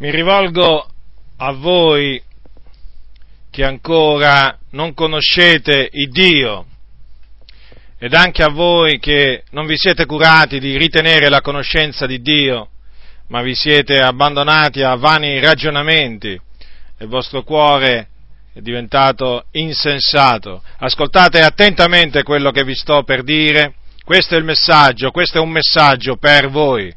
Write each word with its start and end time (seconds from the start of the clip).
Mi 0.00 0.10
rivolgo 0.10 0.88
a 1.36 1.52
voi 1.52 2.22
che 3.50 3.64
ancora 3.64 4.58
non 4.70 4.94
conoscete 4.94 5.90
il 5.92 6.10
Dio 6.10 6.64
ed 7.98 8.14
anche 8.14 8.42
a 8.42 8.48
voi 8.48 8.98
che 8.98 9.42
non 9.50 9.66
vi 9.66 9.76
siete 9.76 10.06
curati 10.06 10.58
di 10.58 10.78
ritenere 10.78 11.28
la 11.28 11.42
conoscenza 11.42 12.06
di 12.06 12.22
Dio, 12.22 12.70
ma 13.26 13.42
vi 13.42 13.54
siete 13.54 14.00
abbandonati 14.00 14.80
a 14.80 14.94
vani 14.94 15.38
ragionamenti 15.38 16.30
e 16.30 16.40
il 17.04 17.08
vostro 17.08 17.42
cuore 17.42 18.08
è 18.54 18.60
diventato 18.60 19.44
insensato. 19.50 20.62
Ascoltate 20.78 21.40
attentamente 21.40 22.22
quello 22.22 22.52
che 22.52 22.64
vi 22.64 22.74
sto 22.74 23.02
per 23.02 23.22
dire. 23.22 23.74
Questo 24.02 24.34
è 24.34 24.38
il 24.38 24.44
messaggio, 24.44 25.10
questo 25.10 25.36
è 25.36 25.40
un 25.42 25.50
messaggio 25.50 26.16
per 26.16 26.48
voi. 26.48 26.90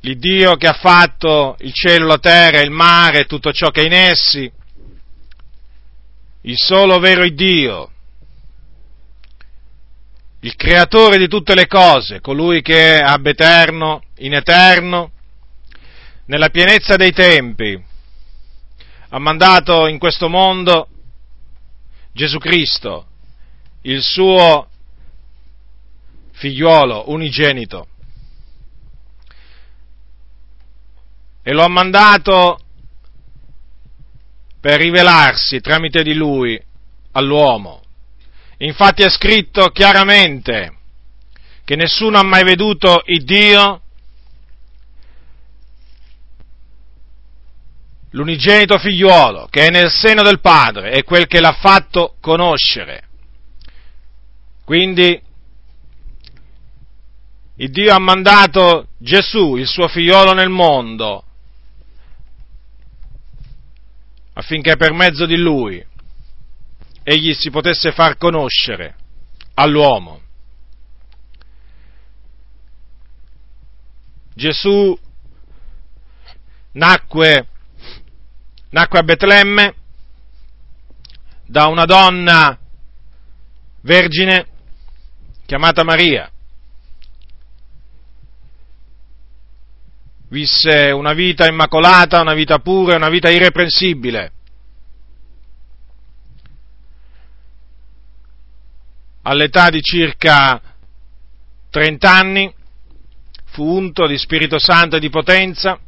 l'Iddio 0.00 0.56
che 0.56 0.66
ha 0.68 0.74
fatto 0.74 1.56
il 1.60 1.72
cielo, 1.72 2.06
la 2.06 2.18
terra, 2.18 2.60
il 2.60 2.70
mare, 2.70 3.24
tutto 3.24 3.52
ciò 3.52 3.70
che 3.70 3.82
è 3.82 3.86
in 3.86 3.92
essi, 3.92 4.50
il 6.42 6.56
solo 6.56 6.98
vero 6.98 7.28
Dio, 7.28 7.90
il 10.40 10.54
creatore 10.54 11.18
di 11.18 11.26
tutte 11.26 11.54
le 11.54 11.66
cose, 11.66 12.20
colui 12.20 12.62
che 12.62 12.98
ab 12.98 13.26
eterno, 13.26 14.02
in 14.18 14.34
eterno, 14.34 15.10
nella 16.26 16.50
pienezza 16.50 16.96
dei 16.96 17.12
tempi, 17.12 17.82
ha 19.08 19.18
mandato 19.18 19.86
in 19.88 19.98
questo 19.98 20.28
mondo 20.28 20.88
Gesù 22.12 22.38
Cristo, 22.38 23.06
il 23.82 24.02
suo 24.02 24.68
figliuolo 26.32 27.10
unigenito, 27.10 27.88
e 31.48 31.52
lo 31.52 31.62
ha 31.62 31.68
mandato 31.68 32.58
per 34.60 34.80
rivelarsi 34.80 35.60
tramite 35.60 36.02
di 36.02 36.12
lui 36.12 36.60
all'uomo. 37.12 37.82
Infatti 38.58 39.04
è 39.04 39.08
scritto 39.08 39.68
chiaramente 39.68 40.76
che 41.62 41.76
nessuno 41.76 42.18
ha 42.18 42.24
mai 42.24 42.42
veduto 42.42 43.00
il 43.04 43.22
Dio, 43.22 43.80
l'unigenito 48.10 48.76
figliuolo 48.78 49.46
che 49.48 49.66
è 49.66 49.70
nel 49.70 49.92
seno 49.92 50.22
del 50.22 50.40
Padre, 50.40 50.90
è 50.90 51.04
quel 51.04 51.28
che 51.28 51.38
l'ha 51.38 51.56
fatto 51.60 52.16
conoscere. 52.20 53.04
Quindi 54.64 55.22
il 57.54 57.70
Dio 57.70 57.94
ha 57.94 58.00
mandato 58.00 58.88
Gesù, 58.98 59.54
il 59.54 59.68
suo 59.68 59.86
figliolo 59.86 60.32
nel 60.32 60.50
mondo, 60.50 61.20
affinché 64.38 64.76
per 64.76 64.92
mezzo 64.92 65.24
di 65.24 65.36
lui 65.36 65.84
egli 67.02 67.32
si 67.32 67.50
potesse 67.50 67.92
far 67.92 68.16
conoscere 68.16 68.94
all'uomo. 69.54 70.20
Gesù 74.34 74.98
nacque, 76.72 77.46
nacque 78.70 78.98
a 78.98 79.02
Betlemme 79.02 79.74
da 81.46 81.68
una 81.68 81.86
donna 81.86 82.58
vergine 83.80 84.46
chiamata 85.46 85.82
Maria. 85.82 86.30
Visse 90.28 90.90
una 90.90 91.12
vita 91.12 91.46
immacolata, 91.46 92.20
una 92.20 92.34
vita 92.34 92.58
pura, 92.58 92.96
una 92.96 93.08
vita 93.08 93.30
irreprensibile. 93.30 94.32
All'età 99.22 99.70
di 99.70 99.82
circa 99.82 100.60
30 101.70 102.10
anni 102.10 102.54
fu 103.46 103.64
unto 103.64 104.06
di 104.06 104.16
Spirito 104.18 104.58
Santo 104.58 104.96
e 104.96 105.00
di 105.00 105.10
potenza 105.10 105.78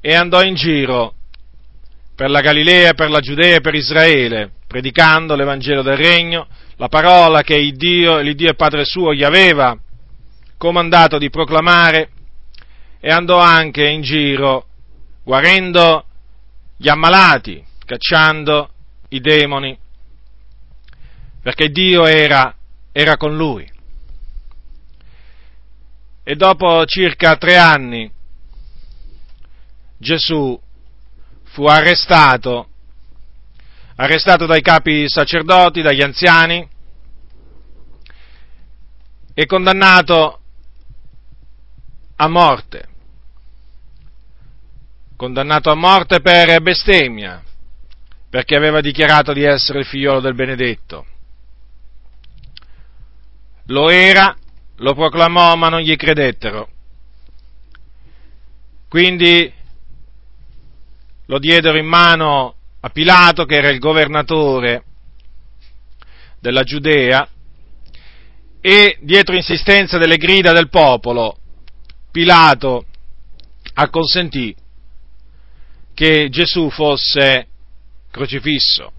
e 0.00 0.14
andò 0.14 0.42
in 0.42 0.54
giro 0.54 1.14
per 2.14 2.30
la 2.30 2.40
Galilea, 2.40 2.94
per 2.94 3.10
la 3.10 3.20
Giudea 3.20 3.56
e 3.56 3.60
per 3.60 3.74
Israele, 3.74 4.52
predicando 4.66 5.34
l'Evangelo 5.34 5.82
del 5.82 5.96
Regno, 5.96 6.46
la 6.76 6.88
parola 6.88 7.42
che 7.42 7.56
il 7.56 7.74
Dio, 7.76 8.18
l'Iddio 8.18 8.50
e 8.50 8.54
Padre 8.54 8.84
suo 8.84 9.14
gli 9.14 9.22
aveva 9.22 9.76
comandato 10.56 11.18
di 11.18 11.30
proclamare 11.30 12.10
e 13.06 13.10
andò 13.10 13.38
anche 13.38 13.86
in 13.86 14.00
giro 14.00 14.66
guarendo 15.22 16.06
gli 16.74 16.88
ammalati, 16.88 17.62
cacciando 17.84 18.70
i 19.10 19.20
demoni, 19.20 19.78
perché 21.42 21.68
Dio 21.68 22.06
era, 22.06 22.56
era 22.92 23.18
con 23.18 23.36
lui. 23.36 23.70
E 26.22 26.34
dopo 26.34 26.86
circa 26.86 27.36
tre 27.36 27.58
anni 27.58 28.10
Gesù 29.98 30.58
fu 31.42 31.66
arrestato, 31.66 32.68
arrestato 33.96 34.46
dai 34.46 34.62
capi 34.62 35.10
sacerdoti, 35.10 35.82
dagli 35.82 36.00
anziani 36.00 36.66
e 39.34 39.44
condannato 39.44 40.40
a 42.16 42.28
morte 42.28 42.92
condannato 45.16 45.70
a 45.70 45.74
morte 45.74 46.20
per 46.20 46.60
bestemmia, 46.60 47.42
perché 48.28 48.56
aveva 48.56 48.80
dichiarato 48.80 49.32
di 49.32 49.42
essere 49.42 49.80
il 49.80 49.86
figliolo 49.86 50.20
del 50.20 50.34
benedetto. 50.34 51.06
Lo 53.66 53.88
era, 53.88 54.36
lo 54.76 54.94
proclamò, 54.94 55.54
ma 55.56 55.68
non 55.68 55.80
gli 55.80 55.96
credettero. 55.96 56.68
Quindi 58.88 59.52
lo 61.26 61.38
diedero 61.38 61.78
in 61.78 61.86
mano 61.86 62.54
a 62.80 62.88
Pilato, 62.90 63.44
che 63.44 63.56
era 63.56 63.70
il 63.70 63.78
governatore 63.78 64.84
della 66.38 66.62
Giudea, 66.62 67.26
e 68.60 68.98
dietro 69.00 69.34
insistenza 69.34 69.98
delle 69.98 70.16
grida 70.16 70.52
del 70.52 70.68
popolo, 70.68 71.38
Pilato 72.10 72.86
acconsentì 73.74 74.54
che 75.94 76.28
Gesù 76.28 76.68
fosse 76.70 77.46
crocifisso. 78.10 78.92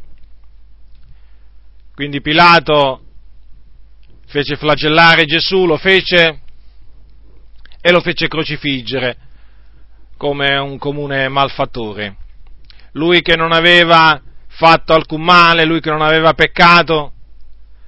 Quindi 1.94 2.22
Pilato 2.22 3.02
fece 4.28 4.56
flagellare 4.56 5.26
Gesù, 5.26 5.66
lo 5.66 5.78
fece 5.78 6.42
e 7.80 7.92
lo 7.92 8.02
fece 8.02 8.28
crocifiggere 8.28 9.18
come 10.18 10.58
un 10.58 10.78
comune 10.78 11.28
malfattore. 11.30 12.18
Lui 12.94 13.22
che 13.22 13.36
non 13.36 13.52
aveva 13.52 14.22
fatto 14.48 14.94
alcun 14.94 15.22
male, 15.22 15.66
lui 15.66 15.82
che 15.82 15.92
non 15.92 16.02
aveva 16.02 16.34
peccato, 16.34 17.12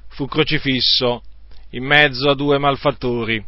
fu 0.09 0.28
crocifisso 0.28 1.23
in 1.72 1.85
mezzo 1.85 2.29
a 2.29 2.35
due 2.35 2.57
malfattori 2.57 3.44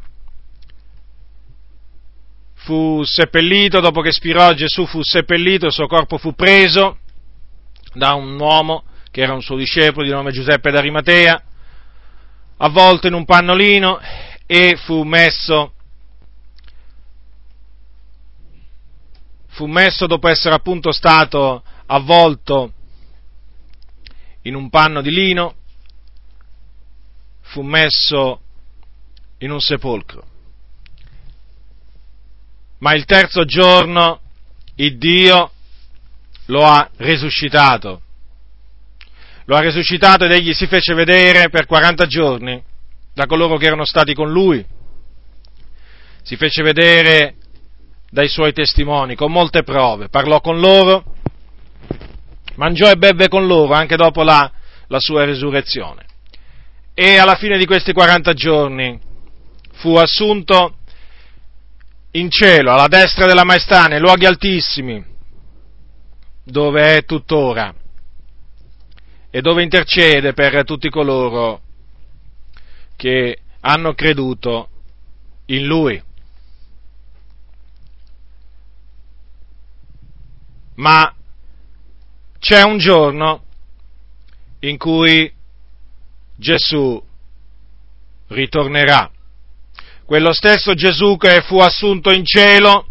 fu 2.70 3.02
seppellito, 3.04 3.80
dopo 3.80 4.02
che 4.02 4.12
spirò 4.12 4.54
Gesù 4.54 4.86
fu 4.86 5.02
seppellito, 5.02 5.66
il 5.66 5.72
suo 5.72 5.88
corpo 5.88 6.20
fu 6.20 6.36
preso 6.36 7.00
da 7.96 8.14
un 8.14 8.40
uomo 8.40 8.84
che 9.10 9.22
era 9.22 9.34
un 9.34 9.42
suo 9.42 9.56
discepolo 9.56 10.06
di 10.06 10.12
nome 10.12 10.32
Giuseppe 10.32 10.70
d'Arimatea, 10.70 11.44
avvolto 12.58 13.08
in 13.08 13.14
un 13.14 13.26
pannolino 13.26 14.00
e 14.46 14.76
fu 14.76 15.02
messo, 15.02 15.74
fu 19.48 19.66
messo 19.66 20.06
dopo 20.06 20.28
essere 20.28 20.54
appunto 20.54 20.92
stato 20.92 21.64
avvolto 21.88 22.74
in 24.44 24.54
un 24.54 24.70
panno 24.70 25.02
di 25.02 25.10
lino, 25.10 25.56
fu 27.42 27.64
messo 27.64 28.42
in 29.40 29.50
un 29.50 29.60
sepolcro 29.60 30.38
ma 32.80 32.94
il 32.94 33.06
terzo 33.06 33.46
giorno 33.46 34.22
il 34.76 34.98
Dio 34.98 35.52
lo 36.46 36.64
ha 36.64 36.90
risuscitato. 36.98 38.02
Lo 39.46 39.56
ha 39.56 39.62
risuscitato 39.62 40.26
ed 40.26 40.32
egli 40.32 40.54
si 40.54 40.68
fece 40.68 40.94
vedere 40.94 41.50
per 41.50 41.66
40 41.66 42.06
giorni 42.06 42.62
da 43.14 43.26
coloro 43.26 43.58
che 43.58 43.66
erano 43.66 43.86
stati 43.86 44.14
con 44.14 44.32
lui. 44.32 44.66
Si 46.22 46.36
fece 46.36 46.62
vedere 46.62 47.36
dai 48.10 48.28
suoi 48.28 48.54
testimoni 48.54 49.16
con 49.16 49.32
molte 49.32 49.64
prove, 49.64 50.10
parlò 50.10 50.40
con 50.40 50.60
loro, 50.60 51.04
mangiò 52.56 52.90
e 52.90 52.96
bevve 52.96 53.28
con 53.28 53.48
loro 53.48 53.74
anche 53.74 53.96
dopo 53.96 54.24
la, 54.24 54.50
la 54.88 55.00
sua 55.00 55.26
risurrezione. 55.26 56.06
E 56.94 57.18
alla 57.18 57.36
fine 57.36 57.58
di 57.58 57.66
questi 57.66 57.94
40 57.94 58.34
giorni 58.34 59.00
fu 59.74 59.96
assunto 59.96 60.79
in 62.12 62.30
cielo, 62.30 62.72
alla 62.72 62.88
destra 62.88 63.26
della 63.26 63.44
maestà, 63.44 63.86
nei 63.86 64.00
luoghi 64.00 64.26
altissimi, 64.26 65.04
dove 66.44 66.98
è 66.98 67.06
tuttora 67.06 67.74
e 69.30 69.42
dove 69.42 69.62
intercede 69.62 70.34
per 70.34 70.64
tutti 70.64 70.90
coloro 70.90 71.62
che 72.96 73.38
hanno 73.62 73.94
creduto 73.94 74.70
in 75.46 75.66
Lui. 75.66 76.02
Ma 80.76 81.14
c'è 82.40 82.64
un 82.64 82.78
giorno 82.78 83.44
in 84.60 84.78
cui 84.78 85.32
Gesù 86.36 87.02
ritornerà. 88.28 89.12
Quello 90.10 90.34
stesso 90.34 90.74
Gesù 90.74 91.18
che 91.18 91.44
fu 91.44 91.60
assunto 91.60 92.10
in 92.10 92.26
cielo 92.26 92.88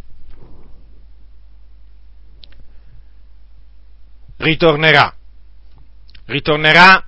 ritornerà. 4.36 5.12
Ritornerà 6.26 7.04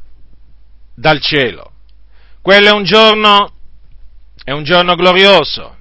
dal 0.96 1.20
cielo. 1.20 1.74
Quello 2.42 2.70
è 2.70 2.72
un 2.72 2.82
giorno, 2.82 3.52
è 4.42 4.50
un 4.50 4.64
giorno 4.64 4.96
glorioso. 4.96 5.76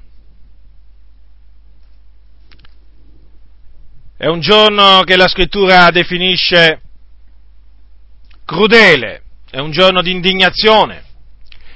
È 4.16 4.28
un 4.28 4.42
giorno 4.42 5.02
che 5.06 5.16
la 5.16 5.28
scrittura 5.28 5.90
definisce 5.90 6.82
crudele, 8.46 9.24
è 9.50 9.58
un 9.58 9.72
giorno 9.72 10.04
di 10.04 10.12
indignazione 10.12 11.04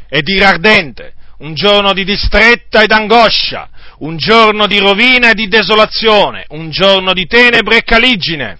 e 0.08 0.22
di 0.22 0.40
ardente, 0.40 1.16
un 1.38 1.54
giorno 1.54 1.94
di 1.94 2.04
distretta 2.04 2.84
ed 2.84 2.92
angoscia, 2.92 3.70
un 4.00 4.18
giorno 4.18 4.68
di 4.68 4.78
rovina 4.80 5.32
e 5.32 5.34
di 5.34 5.48
desolazione, 5.48 6.46
un 6.50 6.70
giorno 6.70 7.14
di 7.14 7.26
tenebre 7.26 7.78
e 7.78 7.84
caligine. 7.84 8.60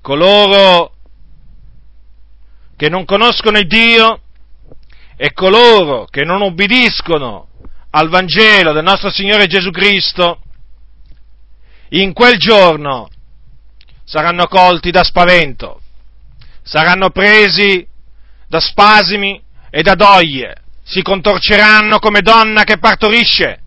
Coloro 0.00 0.92
che 2.76 2.88
non 2.88 3.04
conoscono 3.04 3.58
il 3.58 3.66
Dio 3.66 4.20
e 5.16 5.32
coloro 5.32 6.04
che 6.04 6.24
non 6.24 6.42
obbediscono 6.42 7.48
al 7.90 8.08
Vangelo 8.08 8.72
del 8.72 8.84
nostro 8.84 9.10
Signore 9.10 9.46
Gesù 9.46 9.70
Cristo, 9.70 10.40
in 11.90 12.12
quel 12.12 12.36
giorno 12.36 13.08
saranno 14.04 14.46
colti 14.46 14.90
da 14.90 15.02
spavento, 15.02 15.80
saranno 16.62 17.10
presi 17.10 17.86
da 18.48 18.60
spasimi 18.60 19.40
e 19.70 19.82
da 19.82 19.94
doglie, 19.94 20.54
si 20.84 21.02
contorceranno 21.02 21.98
come 21.98 22.20
donna 22.20 22.64
che 22.64 22.78
partorisce, 22.78 23.60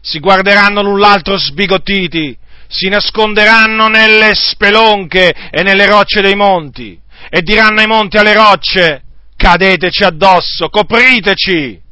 si 0.00 0.20
guarderanno 0.20 0.82
l'un 0.82 0.98
l'altro 0.98 1.36
sbigottiti, 1.36 2.36
si 2.68 2.88
nasconderanno 2.88 3.88
nelle 3.88 4.34
spelonche 4.34 5.34
e 5.50 5.62
nelle 5.62 5.86
rocce 5.86 6.20
dei 6.20 6.34
monti. 6.34 6.98
E 7.28 7.42
diranno 7.42 7.80
ai 7.80 7.86
monti 7.86 8.16
alle 8.16 8.34
rocce, 8.34 9.02
cadeteci 9.36 10.04
addosso, 10.04 10.68
copriteci. 10.68 11.82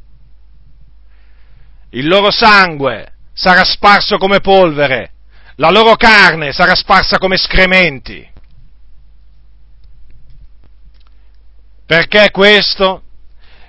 Il 1.91 2.07
loro 2.07 2.31
sangue 2.31 3.13
sarà 3.33 3.63
sparso 3.63 4.17
come 4.17 4.39
polvere, 4.39 5.11
la 5.55 5.69
loro 5.69 5.95
carne 5.95 6.51
sarà 6.51 6.75
sparsa 6.75 7.17
come 7.17 7.37
scrementi. 7.37 8.25
Perché 11.85 12.31
questo? 12.31 13.03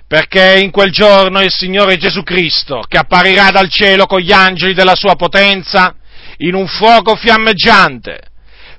Perché 0.07 0.59
in 0.59 0.71
quel 0.71 0.91
giorno 0.91 1.41
il 1.41 1.51
Signore 1.51 1.97
Gesù 1.97 2.23
Cristo, 2.23 2.81
che 2.87 2.97
apparirà 2.97 3.51
dal 3.51 3.69
cielo 3.69 4.05
con 4.05 4.19
gli 4.19 4.31
angeli 4.31 4.73
della 4.73 4.95
sua 4.95 5.15
potenza, 5.15 5.95
in 6.37 6.55
un 6.55 6.67
fuoco 6.67 7.15
fiammeggiante, 7.15 8.19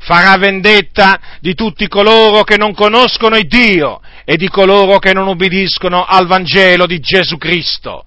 farà 0.01 0.37
vendetta 0.37 1.21
di 1.41 1.55
tutti 1.55 1.87
coloro 1.87 2.43
che 2.43 2.57
non 2.57 2.73
conoscono 2.73 3.37
il 3.37 3.47
Dio 3.47 4.01
e 4.25 4.37
di 4.37 4.49
coloro 4.49 4.99
che 4.99 5.13
non 5.13 5.27
ubbidiscono 5.27 6.05
al 6.05 6.27
Vangelo 6.27 6.87
di 6.87 6.99
Gesù 6.99 7.37
Cristo. 7.37 8.05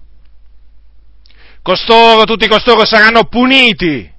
Costoro, 1.62 2.24
tutti 2.24 2.48
costoro 2.48 2.84
saranno 2.84 3.24
puniti 3.24 4.10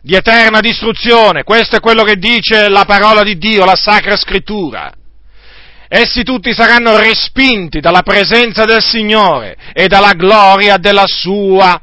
di 0.00 0.14
eterna 0.14 0.60
distruzione, 0.60 1.42
questo 1.42 1.76
è 1.76 1.80
quello 1.80 2.04
che 2.04 2.16
dice 2.16 2.68
la 2.68 2.84
parola 2.84 3.22
di 3.24 3.36
Dio, 3.36 3.64
la 3.64 3.74
Sacra 3.74 4.16
Scrittura. 4.16 4.92
Essi 5.88 6.22
tutti 6.22 6.52
saranno 6.52 6.98
respinti 6.98 7.80
dalla 7.80 8.02
presenza 8.02 8.66
del 8.66 8.82
Signore 8.82 9.56
e 9.72 9.88
dalla 9.88 10.12
gloria 10.12 10.76
della 10.76 11.06
sua 11.06 11.80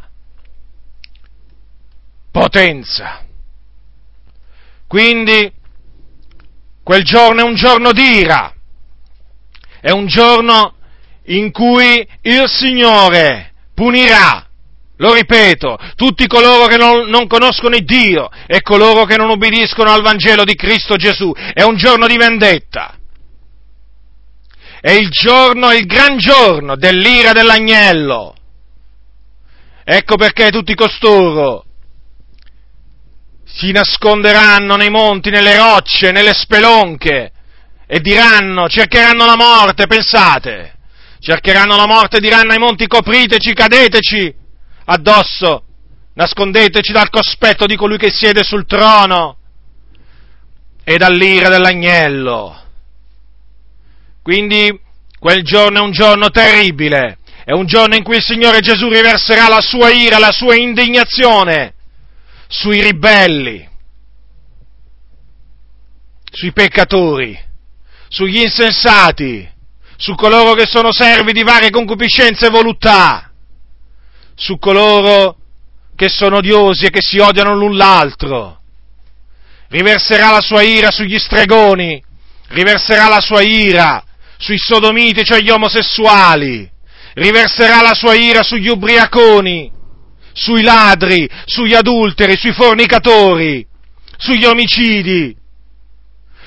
potenza. 2.32 3.24
Quindi 4.88 5.52
quel 6.84 7.04
giorno 7.04 7.42
è 7.42 7.44
un 7.44 7.56
giorno 7.56 7.92
d'ira, 7.92 8.54
è 9.82 9.90
un 9.90 10.06
giorno 10.06 10.76
in 11.26 11.52
cui 11.52 12.08
il 12.22 12.44
Signore 12.48 13.54
punirà, 13.74 14.46
lo 14.98 15.14
ripeto, 15.14 15.80
tutti 15.96 16.28
coloro 16.28 16.68
che 16.68 16.78
non, 16.78 17.10
non, 17.10 17.26
conoscono 17.26 17.76
il 17.76 17.86
Dio 17.86 18.30
e 18.46 18.62
coloro 18.62 19.06
che 19.06 19.18
non 19.18 19.30
ubbidiscono 19.30 19.92
al 19.92 20.04
Vangelo 20.04 20.44
di 20.44 20.54
Cristo 20.54 20.96
Gesù. 20.96 21.34
È 21.54 21.64
un 21.64 21.76
giorno 21.76 22.06
di 22.06 22.18
vendetta. 22.18 22.96
È 24.86 24.92
il 24.92 25.10
giorno, 25.10 25.74
il 25.74 25.88
gran 25.88 26.16
giorno 26.20 26.76
dell'ira 26.76 27.32
dell'agnello. 27.32 28.36
Ecco 29.84 30.16
perché 30.16 30.52
tutti 30.52 30.76
costoro 30.76 31.66
si 33.46 33.72
nasconderanno 33.72 34.76
nei 34.76 34.92
monti, 34.92 35.32
nelle 35.32 35.58
rocce, 35.58 36.12
nelle 36.12 36.34
spelonche 36.36 37.32
e 37.88 38.00
diranno, 38.00 38.68
cercheranno 38.68 39.26
la 39.26 39.36
morte, 39.36 39.88
pensate, 39.88 40.76
cercheranno 41.20 41.76
la 41.76 41.88
morte 41.88 42.18
e 42.18 42.22
diranno 42.22 42.52
ai 42.52 42.60
monti 42.60 42.86
copriteci, 42.86 43.54
cadeteci 43.56 44.36
addosso, 44.86 45.64
nascondeteci 46.14 46.92
dal 46.92 47.10
cospetto 47.10 47.66
di 47.66 47.76
colui 47.76 47.98
che 47.98 48.12
siede 48.12 48.44
sul 48.44 48.68
trono 48.68 49.38
e 50.84 50.96
dall'ira 50.98 51.50
dell'agnello. 51.50 52.65
Quindi 54.26 54.76
quel 55.20 55.44
giorno 55.44 55.78
è 55.78 55.82
un 55.84 55.92
giorno 55.92 56.32
terribile, 56.32 57.20
è 57.44 57.52
un 57.52 57.68
giorno 57.68 57.94
in 57.94 58.02
cui 58.02 58.16
il 58.16 58.24
Signore 58.24 58.60
Gesù 58.60 58.90
riverserà 58.90 59.48
la 59.48 59.62
sua 59.62 59.92
ira, 59.92 60.18
la 60.18 60.32
sua 60.32 60.56
indignazione 60.56 61.76
sui 62.48 62.82
ribelli, 62.82 63.70
sui 66.32 66.52
peccatori, 66.54 67.40
sugli 68.08 68.40
insensati, 68.40 69.48
su 69.96 70.16
coloro 70.16 70.54
che 70.54 70.66
sono 70.66 70.92
servi 70.92 71.32
di 71.32 71.44
varie 71.44 71.70
concupiscenze 71.70 72.48
e 72.48 72.50
voluttà, 72.50 73.30
su 74.34 74.58
coloro 74.58 75.38
che 75.96 76.10
sono 76.10 76.38
odiosi 76.38 76.86
e 76.86 76.90
che 76.90 77.04
si 77.04 77.20
odiano 77.20 77.54
l'un 77.54 77.78
l'altro. 77.78 78.60
Riverserà 79.68 80.32
la 80.32 80.42
sua 80.42 80.64
ira 80.64 80.90
sugli 80.90 81.20
stregoni, 81.20 82.04
riverserà 82.48 83.08
la 83.08 83.22
sua 83.22 83.44
ira 83.44 84.04
sui 84.38 84.58
sodomiti, 84.58 85.24
cioè 85.24 85.40
gli 85.40 85.50
omosessuali, 85.50 86.70
riverserà 87.14 87.82
la 87.82 87.94
sua 87.94 88.16
ira 88.16 88.44
sugli 88.44 88.68
ubriaconi, 88.68 89.72
sui 90.34 90.62
ladri, 90.62 91.28
sugli 91.46 91.74
adulteri, 91.74 92.38
sui 92.38 92.52
fornicatori, 92.52 93.66
sugli 94.18 94.46
omicidi, 94.46 95.36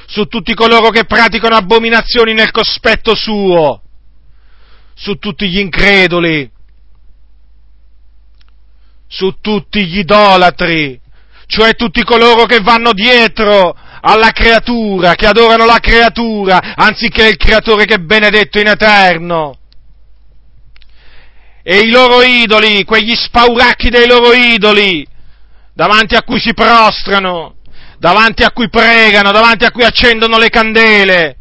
su 0.06 0.24
tutti 0.26 0.54
coloro 0.54 0.90
che 0.90 1.04
praticano 1.04 1.56
abominazioni 1.56 2.34
nel 2.34 2.50
cospetto 2.50 3.14
suo, 3.14 3.82
su 4.94 5.14
tutti 5.16 5.48
gli 5.48 5.58
increduli, 5.58 6.50
su 9.06 9.36
tutti 9.40 9.86
gli 9.86 9.98
idolatri, 9.98 11.00
cioè 11.46 11.74
tutti 11.74 12.02
coloro 12.04 12.44
che 12.44 12.60
vanno 12.60 12.92
dietro 12.92 13.74
alla 14.00 14.30
creatura, 14.30 15.14
che 15.14 15.26
adorano 15.26 15.64
la 15.64 15.78
creatura, 15.80 16.74
anziché 16.74 17.28
il 17.28 17.36
creatore 17.36 17.84
che 17.84 17.94
è 17.94 17.98
benedetto 17.98 18.58
in 18.58 18.68
eterno 18.68 19.58
e 21.70 21.80
i 21.80 21.90
loro 21.90 22.22
idoli, 22.22 22.82
quegli 22.84 23.14
spauracchi 23.14 23.90
dei 23.90 24.06
loro 24.06 24.32
idoli, 24.32 25.06
davanti 25.74 26.14
a 26.14 26.22
cui 26.22 26.40
si 26.40 26.54
prostrano, 26.54 27.56
davanti 27.98 28.42
a 28.42 28.52
cui 28.52 28.70
pregano, 28.70 29.32
davanti 29.32 29.66
a 29.66 29.70
cui 29.70 29.84
accendono 29.84 30.38
le 30.38 30.48
candele, 30.48 31.36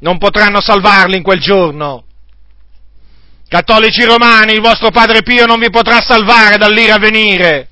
non 0.00 0.18
potranno 0.18 0.60
salvarli 0.60 1.16
in 1.16 1.22
quel 1.22 1.38
giorno. 1.38 2.02
Cattolici 3.46 4.02
romani, 4.02 4.54
il 4.54 4.60
vostro 4.60 4.90
Padre 4.90 5.22
Pio 5.22 5.46
non 5.46 5.60
vi 5.60 5.70
potrà 5.70 6.00
salvare 6.00 6.56
dall'ira 6.56 6.94
a 6.94 6.98
venire. 6.98 7.68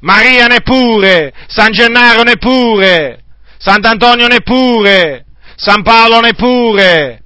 Maria 0.00 0.46
neppure, 0.46 1.32
San 1.46 1.72
Gennaro 1.72 2.22
neppure, 2.22 3.22
Sant'Antonio 3.58 4.26
neppure, 4.26 5.26
San 5.56 5.82
Paolo 5.82 6.20
neppure, 6.20 7.22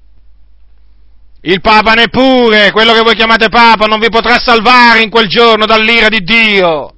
Il 1.42 1.60
Papa 1.60 1.92
neppure, 1.92 2.72
quello 2.72 2.94
che 2.94 3.02
voi 3.02 3.14
chiamate 3.14 3.48
Papa, 3.48 3.84
non 3.84 4.00
vi 4.00 4.08
potrà 4.08 4.38
salvare 4.38 5.02
in 5.02 5.10
quel 5.10 5.28
giorno 5.28 5.66
dall'ira 5.66 6.08
di 6.08 6.20
Dio. 6.20 6.94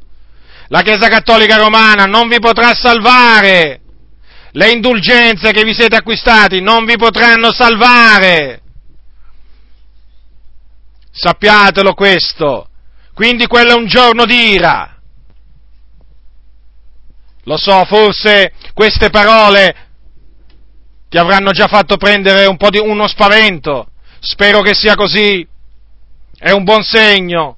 La 0.68 0.82
Chiesa 0.82 1.08
Cattolica 1.08 1.56
Romana 1.56 2.04
non 2.04 2.28
vi 2.28 2.38
potrà 2.38 2.72
salvare. 2.72 3.80
Le 4.52 4.70
indulgenze 4.70 5.52
che 5.52 5.64
vi 5.64 5.74
siete 5.74 5.96
acquistati 5.96 6.60
non 6.60 6.84
vi 6.84 6.96
potranno 6.96 7.52
salvare. 7.52 8.62
Sappiatelo 11.10 11.94
questo. 11.94 12.68
Quindi 13.14 13.46
quello 13.46 13.72
è 13.72 13.74
un 13.74 13.86
giorno 13.86 14.24
di 14.24 14.52
ira. 14.52 14.95
Lo 17.46 17.56
so, 17.56 17.84
forse 17.84 18.52
queste 18.74 19.08
parole 19.08 19.74
ti 21.08 21.16
avranno 21.16 21.52
già 21.52 21.68
fatto 21.68 21.96
prendere 21.96 22.46
un 22.46 22.56
po' 22.56 22.70
di 22.70 22.78
uno 22.78 23.06
spavento. 23.06 23.88
Spero 24.18 24.62
che 24.62 24.74
sia 24.74 24.96
così. 24.96 25.46
È 26.36 26.50
un 26.50 26.64
buon 26.64 26.82
segno. 26.82 27.56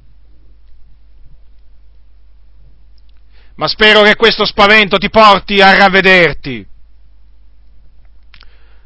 Ma 3.57 3.67
spero 3.67 4.03
che 4.03 4.15
questo 4.15 4.45
spavento 4.45 4.99
ti 4.99 5.09
porti 5.09 5.63
a 5.63 5.75
ravvederti. 5.75 6.67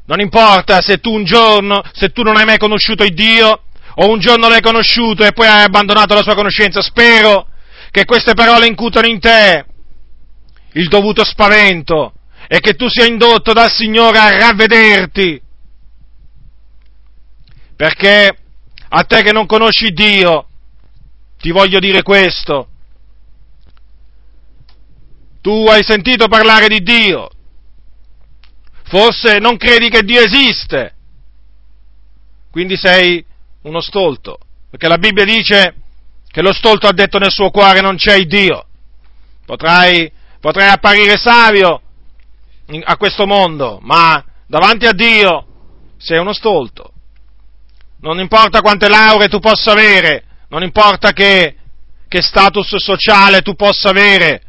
Non 0.05 0.21
importa 0.21 0.81
se 0.81 0.99
tu 0.99 1.11
un 1.11 1.25
giorno, 1.25 1.83
se 1.93 2.11
tu 2.11 2.23
non 2.23 2.37
hai 2.37 2.45
mai 2.45 2.57
conosciuto 2.57 3.03
il 3.03 3.13
Dio, 3.13 3.63
o 3.95 4.09
un 4.09 4.19
giorno 4.19 4.47
l'hai 4.47 4.61
conosciuto 4.61 5.25
e 5.25 5.33
poi 5.33 5.47
hai 5.47 5.63
abbandonato 5.63 6.13
la 6.13 6.23
sua 6.23 6.33
conoscenza, 6.33 6.81
spero 6.81 7.47
che 7.91 8.05
queste 8.05 8.33
parole 8.33 8.67
incutano 8.67 9.05
in 9.05 9.19
te 9.19 9.65
il 10.73 10.87
dovuto 10.87 11.23
spavento 11.23 12.13
e 12.47 12.59
che 12.59 12.73
tu 12.73 12.87
sia 12.87 13.05
indotto 13.05 13.53
dal 13.53 13.71
Signore 13.71 14.17
a 14.17 14.37
ravvederti. 14.37 15.41
Perché 17.75 18.37
a 18.89 19.03
te 19.03 19.23
che 19.23 19.31
non 19.31 19.45
conosci 19.45 19.91
Dio, 19.91 20.47
ti 21.39 21.51
voglio 21.51 21.79
dire 21.79 22.03
questo. 22.03 22.69
Tu 25.41 25.65
hai 25.67 25.83
sentito 25.83 26.27
parlare 26.27 26.69
di 26.69 26.81
Dio, 26.81 27.29
forse 28.83 29.39
non 29.39 29.57
credi 29.57 29.89
che 29.89 30.03
Dio 30.03 30.21
esiste, 30.21 30.95
quindi 32.49 32.77
sei 32.77 33.25
uno 33.63 33.81
stolto, 33.81 34.37
perché 34.69 34.87
la 34.87 34.97
Bibbia 34.97 35.25
dice 35.25 35.75
che 36.27 36.41
lo 36.41 36.53
stolto 36.53 36.87
ha 36.87 36.93
detto 36.93 37.17
nel 37.17 37.31
suo 37.31 37.49
cuore 37.49 37.81
non 37.81 37.97
c'è 37.97 38.21
Dio. 38.21 38.65
Potrai, 39.45 40.09
potrai 40.43 40.67
apparire 40.67 41.15
savio 41.15 41.81
a 42.83 42.97
questo 42.97 43.25
mondo, 43.25 43.79
ma 43.81 44.21
davanti 44.45 44.85
a 44.85 44.91
Dio 44.91 45.45
sei 45.97 46.17
uno 46.19 46.33
stolto. 46.33 46.91
Non 48.01 48.19
importa 48.19 48.59
quante 48.59 48.89
lauree 48.89 49.29
tu 49.29 49.39
possa 49.39 49.71
avere, 49.71 50.25
non 50.49 50.61
importa 50.61 51.13
che, 51.13 51.55
che 52.09 52.21
status 52.21 52.75
sociale 52.75 53.41
tu 53.41 53.55
possa 53.55 53.91
avere, 53.91 54.41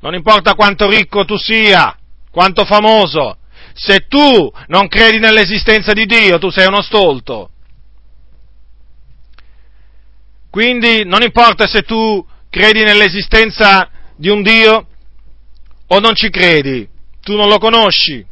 non 0.00 0.14
importa 0.14 0.54
quanto 0.54 0.88
ricco 0.88 1.24
tu 1.24 1.36
sia, 1.36 1.96
quanto 2.32 2.64
famoso, 2.64 3.36
se 3.74 4.08
tu 4.08 4.52
non 4.66 4.88
credi 4.88 5.20
nell'esistenza 5.20 5.92
di 5.92 6.06
Dio, 6.06 6.38
tu 6.38 6.50
sei 6.50 6.66
uno 6.66 6.82
stolto. 6.82 7.50
Quindi 10.50 11.04
non 11.04 11.22
importa 11.22 11.68
se 11.68 11.82
tu 11.82 12.26
credi 12.50 12.82
nell'esistenza 12.82 13.88
di 14.16 14.28
un 14.28 14.42
Dio 14.42 14.86
o 15.86 15.98
non 15.98 16.14
ci 16.14 16.30
credi, 16.30 16.88
tu 17.20 17.36
non 17.36 17.48
lo 17.48 17.58
conosci. 17.58 18.24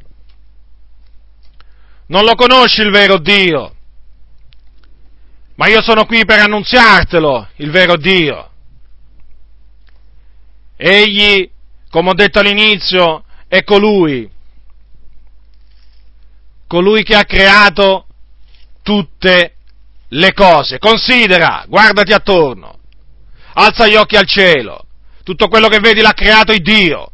Non 2.07 2.25
lo 2.25 2.35
conosci 2.35 2.81
il 2.81 2.91
vero 2.91 3.19
Dio. 3.19 3.75
Ma 5.55 5.69
io 5.69 5.83
sono 5.83 6.07
qui 6.07 6.25
per 6.25 6.41
annunziartelo, 6.41 7.49
il 7.57 7.71
vero 7.71 7.97
Dio. 7.97 8.51
Egli, 10.77 11.49
come 11.91 12.11
ho 12.11 12.15
detto 12.15 12.39
all'inizio, 12.39 13.25
è 13.47 13.63
colui, 13.63 14.31
colui 16.67 17.03
che 17.03 17.15
ha 17.15 17.25
creato 17.25 18.07
tutte 18.83 19.57
le 20.09 20.33
cose. 20.33 20.79
Considera, 20.79 21.65
guardati 21.69 22.13
attorno, 22.13 22.79
alza 23.53 23.87
gli 23.87 23.97
occhi 23.97 24.17
al 24.17 24.27
cielo, 24.27 24.87
tutto 25.31 25.47
quello 25.47 25.69
che 25.69 25.79
vedi 25.79 26.01
l'ha 26.01 26.13
creato 26.13 26.51
il 26.51 26.61
Dio. 26.61 27.13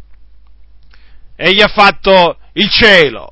Egli 1.36 1.60
ha 1.60 1.68
fatto 1.68 2.38
il 2.54 2.70
cielo, 2.70 3.30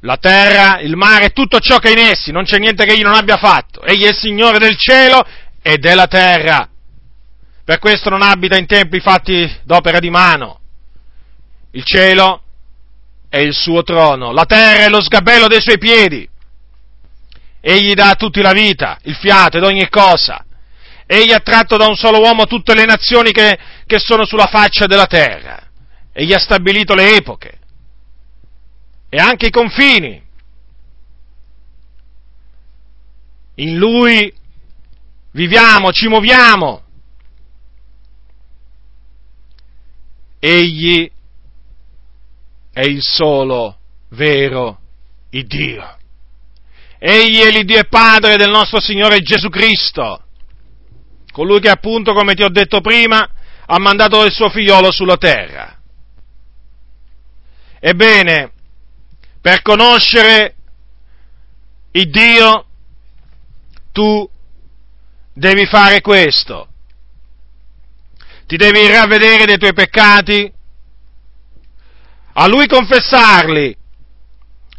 la 0.00 0.16
terra, 0.16 0.80
il 0.80 0.96
mare, 0.96 1.30
tutto 1.30 1.60
ciò 1.60 1.78
che 1.78 1.88
è 1.88 1.92
in 1.92 1.98
essi, 1.98 2.32
non 2.32 2.44
c'è 2.44 2.58
niente 2.58 2.86
che 2.86 2.92
egli 2.92 3.02
non 3.02 3.14
abbia 3.14 3.36
fatto. 3.36 3.82
Egli 3.82 4.04
è 4.04 4.08
il 4.08 4.16
Signore 4.16 4.58
del 4.58 4.76
cielo 4.78 5.22
e 5.60 5.76
della 5.76 6.06
terra. 6.06 6.66
Per 7.62 7.78
questo 7.78 8.08
non 8.08 8.22
abita 8.22 8.56
in 8.56 8.64
tempi 8.64 9.00
fatti 9.00 9.54
d'opera 9.64 9.98
di 9.98 10.08
mano. 10.08 10.60
Il 11.72 11.84
cielo 11.84 12.42
è 13.28 13.38
il 13.38 13.52
suo 13.52 13.82
trono, 13.82 14.32
la 14.32 14.46
terra 14.46 14.84
è 14.84 14.88
lo 14.88 15.02
sgabello 15.02 15.46
dei 15.46 15.60
suoi 15.60 15.76
piedi. 15.76 16.26
Egli 17.60 17.92
dà 17.92 18.10
a 18.10 18.14
tutti 18.14 18.40
la 18.40 18.52
vita, 18.52 18.96
il 19.02 19.14
fiato 19.14 19.58
ed 19.58 19.64
ogni 19.64 19.86
cosa. 19.90 20.42
Egli 21.06 21.32
ha 21.32 21.40
tratto 21.40 21.76
da 21.76 21.86
un 21.86 21.94
solo 21.94 22.20
uomo 22.20 22.46
tutte 22.46 22.74
le 22.74 22.84
nazioni 22.84 23.30
che, 23.30 23.58
che 23.86 23.98
sono 23.98 24.24
sulla 24.24 24.46
faccia 24.46 24.86
della 24.86 25.06
terra. 25.06 25.62
Egli 26.12 26.32
ha 26.32 26.38
stabilito 26.38 26.94
le 26.94 27.16
epoche 27.16 27.58
e 29.08 29.18
anche 29.18 29.46
i 29.46 29.50
confini. 29.50 30.22
In 33.56 33.76
Lui 33.78 34.32
viviamo, 35.30 35.92
ci 35.92 36.08
muoviamo. 36.08 36.82
Egli 40.38 41.10
è 42.72 42.82
il 42.82 43.02
solo 43.02 43.78
vero 44.10 44.80
Dio. 45.44 45.98
Egli 46.98 47.40
è 47.40 47.50
l'Iddio 47.50 47.78
e 47.78 47.84
Padre 47.84 48.36
del 48.36 48.50
nostro 48.50 48.80
Signore 48.80 49.20
Gesù 49.20 49.48
Cristo, 49.48 50.25
colui 51.36 51.60
che 51.60 51.68
appunto, 51.68 52.14
come 52.14 52.32
ti 52.32 52.42
ho 52.42 52.48
detto 52.48 52.80
prima, 52.80 53.28
ha 53.66 53.78
mandato 53.78 54.24
il 54.24 54.32
suo 54.32 54.48
figliolo 54.48 54.90
sulla 54.90 55.18
terra. 55.18 55.78
Ebbene, 57.78 58.52
per 59.42 59.60
conoscere 59.60 60.54
il 61.90 62.08
Dio 62.08 62.64
tu 63.92 64.26
devi 65.34 65.66
fare 65.66 66.00
questo. 66.00 66.68
Ti 68.46 68.56
devi 68.56 68.90
ravvedere 68.90 69.44
dei 69.44 69.58
tuoi 69.58 69.74
peccati, 69.74 70.50
a 72.32 72.46
Lui 72.46 72.66
confessarli 72.66 73.76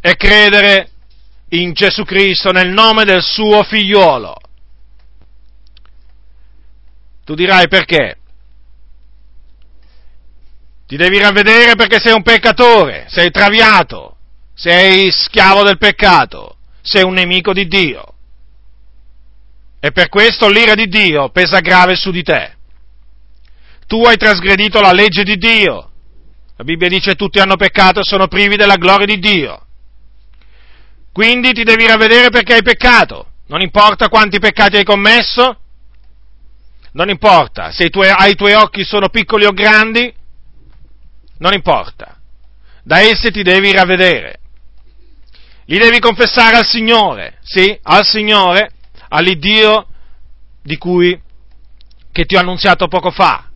e 0.00 0.16
credere 0.16 0.90
in 1.50 1.72
Gesù 1.72 2.02
Cristo 2.02 2.50
nel 2.50 2.70
nome 2.70 3.04
del 3.04 3.22
suo 3.22 3.62
figliuolo. 3.62 4.34
Tu 7.28 7.34
dirai 7.34 7.68
perché? 7.68 8.16
Ti 10.86 10.96
devi 10.96 11.18
ravvedere 11.18 11.74
perché 11.74 12.00
sei 12.00 12.14
un 12.14 12.22
peccatore, 12.22 13.04
sei 13.10 13.30
traviato, 13.30 14.16
sei 14.54 15.10
schiavo 15.12 15.62
del 15.62 15.76
peccato, 15.76 16.56
sei 16.80 17.02
un 17.02 17.12
nemico 17.12 17.52
di 17.52 17.66
Dio. 17.66 18.14
E 19.78 19.92
per 19.92 20.08
questo 20.08 20.48
l'ira 20.48 20.74
di 20.74 20.86
Dio 20.86 21.28
pesa 21.28 21.60
grave 21.60 21.96
su 21.96 22.10
di 22.10 22.22
te. 22.22 22.56
Tu 23.86 24.02
hai 24.04 24.16
trasgredito 24.16 24.80
la 24.80 24.92
legge 24.92 25.22
di 25.22 25.36
Dio. 25.36 25.90
La 26.56 26.64
Bibbia 26.64 26.88
dice 26.88 27.14
tutti 27.14 27.40
hanno 27.40 27.56
peccato 27.56 28.00
e 28.00 28.04
sono 28.04 28.26
privi 28.26 28.56
della 28.56 28.76
gloria 28.76 29.04
di 29.04 29.18
Dio. 29.18 29.66
Quindi 31.12 31.52
ti 31.52 31.62
devi 31.62 31.86
ravvedere 31.86 32.30
perché 32.30 32.54
hai 32.54 32.62
peccato. 32.62 33.32
Non 33.48 33.60
importa 33.60 34.08
quanti 34.08 34.38
peccati 34.38 34.78
hai 34.78 34.84
commesso, 34.84 35.58
non 36.98 37.10
importa 37.10 37.70
se 37.70 37.84
i 37.84 37.90
tuoi, 37.90 38.08
ai 38.08 38.34
tuoi 38.34 38.54
occhi 38.54 38.82
sono 38.82 39.08
piccoli 39.08 39.44
o 39.44 39.52
grandi, 39.52 40.12
non 41.38 41.52
importa. 41.52 42.18
Da 42.82 42.98
essi 42.98 43.30
ti 43.30 43.44
devi 43.44 43.70
ravvedere. 43.70 44.40
Li 45.66 45.78
devi 45.78 46.00
confessare 46.00 46.56
al 46.56 46.66
Signore, 46.66 47.38
sì, 47.42 47.78
al 47.82 48.04
Signore, 48.04 48.72
all'Iddio 49.10 49.86
di 50.60 50.76
cui 50.76 51.16
che 52.10 52.24
ti 52.24 52.34
ho 52.34 52.40
annunziato 52.40 52.88
poco 52.88 53.12
fa. 53.12 53.48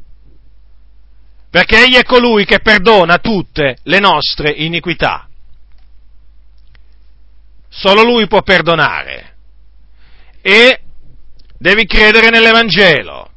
Perché 1.50 1.82
Egli 1.82 1.96
è 1.96 2.04
colui 2.04 2.44
che 2.44 2.61
perdona 2.61 3.18
tutte 3.18 3.78
le 3.82 3.99
nostre 3.99 4.52
iniquità. 4.52 5.28
Solo 7.68 8.04
Lui 8.04 8.28
può 8.28 8.42
perdonare. 8.42 9.34
E 10.40 10.80
devi 11.58 11.87
credere 11.87 12.30
nell'Evangelo, 12.30 13.30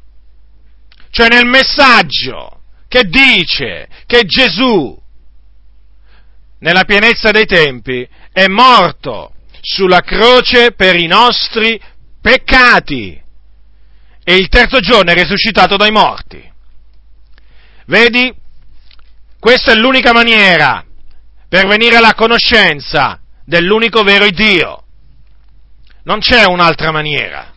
cioè 1.16 1.28
nel 1.28 1.46
messaggio 1.46 2.60
che 2.88 3.04
dice 3.04 3.88
che 4.04 4.24
Gesù, 4.24 5.02
nella 6.58 6.84
pienezza 6.84 7.30
dei 7.30 7.46
tempi, 7.46 8.06
è 8.30 8.46
morto 8.48 9.32
sulla 9.62 10.00
croce 10.00 10.72
per 10.72 10.94
i 10.94 11.06
nostri 11.06 11.80
peccati 12.20 13.18
e 14.22 14.34
il 14.34 14.48
terzo 14.48 14.78
giorno 14.80 15.10
è 15.10 15.14
risuscitato 15.14 15.78
dai 15.78 15.90
morti. 15.90 16.52
Vedi? 17.86 18.34
Questa 19.40 19.72
è 19.72 19.74
l'unica 19.74 20.12
maniera 20.12 20.84
per 21.48 21.66
venire 21.66 21.96
alla 21.96 22.12
conoscenza 22.12 23.18
dell'unico 23.42 24.02
vero 24.02 24.28
Dio. 24.28 24.84
Non 26.02 26.18
c'è 26.18 26.44
un'altra 26.44 26.90
maniera. 26.90 27.54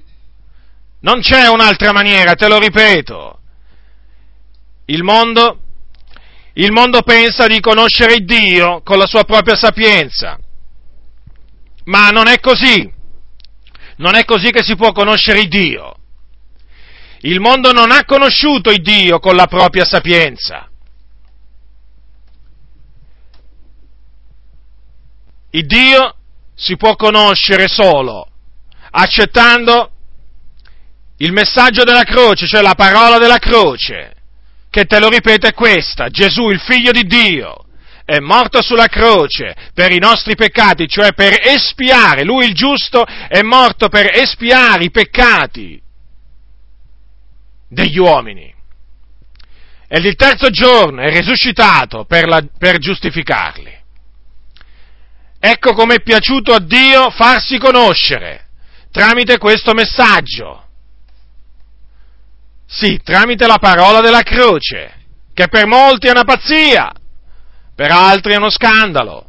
Non 1.02 1.20
c'è 1.20 1.48
un'altra 1.48 1.92
maniera, 1.92 2.36
te 2.36 2.48
lo 2.48 2.58
ripeto. 2.58 3.39
Il 4.90 5.04
mondo, 5.04 5.60
il 6.54 6.72
mondo 6.72 7.04
pensa 7.04 7.46
di 7.46 7.60
conoscere 7.60 8.24
Dio 8.24 8.82
con 8.82 8.98
la 8.98 9.06
sua 9.06 9.24
propria 9.24 9.56
sapienza. 9.56 10.40
Ma 11.86 12.10
non 12.10 12.28
è 12.28 12.40
così. 12.40 12.92
Non 13.98 14.16
è 14.16 14.26
così 14.26 14.50
che 14.50 14.64
si 14.64 14.76
può 14.76 14.92
conoscere 14.92 15.46
Dio. 15.46 15.94
Il 17.22 17.40
mondo 17.40 17.72
non 17.72 17.92
ha 17.92 18.04
conosciuto 18.04 18.72
Dio 18.72 19.20
con 19.20 19.36
la 19.36 19.46
propria 19.46 19.86
sapienza. 19.86 20.68
Il 25.52 25.68
Dio 25.68 26.16
si 26.56 26.78
può 26.78 26.96
conoscere 26.96 27.68
solo 27.68 28.28
accettando 28.92 29.92
il 31.18 31.32
messaggio 31.32 31.84
della 31.84 32.04
croce, 32.04 32.48
cioè 32.48 32.62
la 32.62 32.74
parola 32.74 33.20
della 33.20 33.38
croce, 33.38 34.16
che 34.70 34.86
te 34.86 35.00
lo 35.00 35.10
ripeto 35.10 35.48
è 35.48 35.54
questa, 35.54 36.10
Gesù 36.10 36.50
il 36.50 36.60
figlio 36.60 36.92
di 36.92 37.04
Dio 37.04 37.66
è 38.06 38.20
morto 38.20 38.62
sulla 38.62 38.88
croce 38.88 39.56
per 39.74 39.92
i 39.92 40.00
nostri 40.00 40.36
peccati, 40.36 40.88
cioè 40.88 41.14
per 41.14 41.40
espiare, 41.44 42.24
lui 42.24 42.46
il 42.46 42.54
giusto 42.54 43.06
è 43.06 43.42
morto 43.44 43.88
per 43.88 44.10
espiare 44.12 44.86
i 44.86 44.92
peccati 44.92 45.80
degli 47.68 48.00
uomini. 48.00 48.52
E 49.88 50.00
il 50.00 50.16
terzo 50.16 50.50
giorno 50.50 51.02
è 51.02 51.12
risuscitato 51.12 52.06
per, 52.06 52.28
la, 52.28 52.44
per 52.58 52.80
giustificarli. 52.80 53.78
Ecco 55.40 55.74
come 55.74 55.96
è 55.96 56.02
piaciuto 56.02 56.54
a 56.54 56.60
Dio 56.60 57.12
farsi 57.12 57.58
conoscere 57.60 58.48
tramite 58.92 59.38
questo 59.38 59.74
messaggio. 59.74 60.69
Sì, 62.80 62.98
tramite 63.04 63.46
la 63.46 63.58
parola 63.58 64.00
della 64.00 64.22
croce, 64.22 65.08
che 65.34 65.50
per 65.50 65.66
molti 65.66 66.08
è 66.08 66.12
una 66.12 66.24
pazzia, 66.24 66.90
per 67.76 67.92
altri 67.92 68.32
è 68.32 68.38
uno 68.38 68.50
scandalo. 68.50 69.26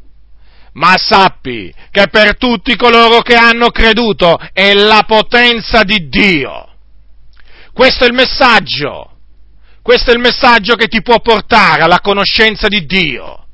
Ma 0.74 0.96
sappi 0.96 1.74
che 1.90 2.06
per 2.06 2.36
tutti 2.36 2.76
coloro 2.76 3.22
che 3.22 3.34
hanno 3.34 3.70
creduto 3.70 4.38
è 4.52 4.72
la 4.72 5.02
potenza 5.04 5.82
di 5.82 6.08
Dio. 6.08 6.76
Questo 7.72 8.04
è 8.04 8.06
il 8.06 8.12
messaggio. 8.12 9.18
Questo 9.82 10.12
è 10.12 10.14
il 10.14 10.20
messaggio 10.20 10.76
che 10.76 10.86
ti 10.86 11.02
può 11.02 11.18
portare 11.18 11.82
alla 11.82 11.98
conoscenza 11.98 12.68
di 12.68 12.86
Dio. 12.86 13.46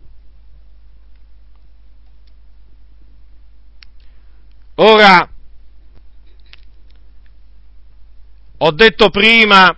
Ora, 4.74 5.26
ho 8.58 8.70
detto 8.72 9.08
prima 9.08 9.74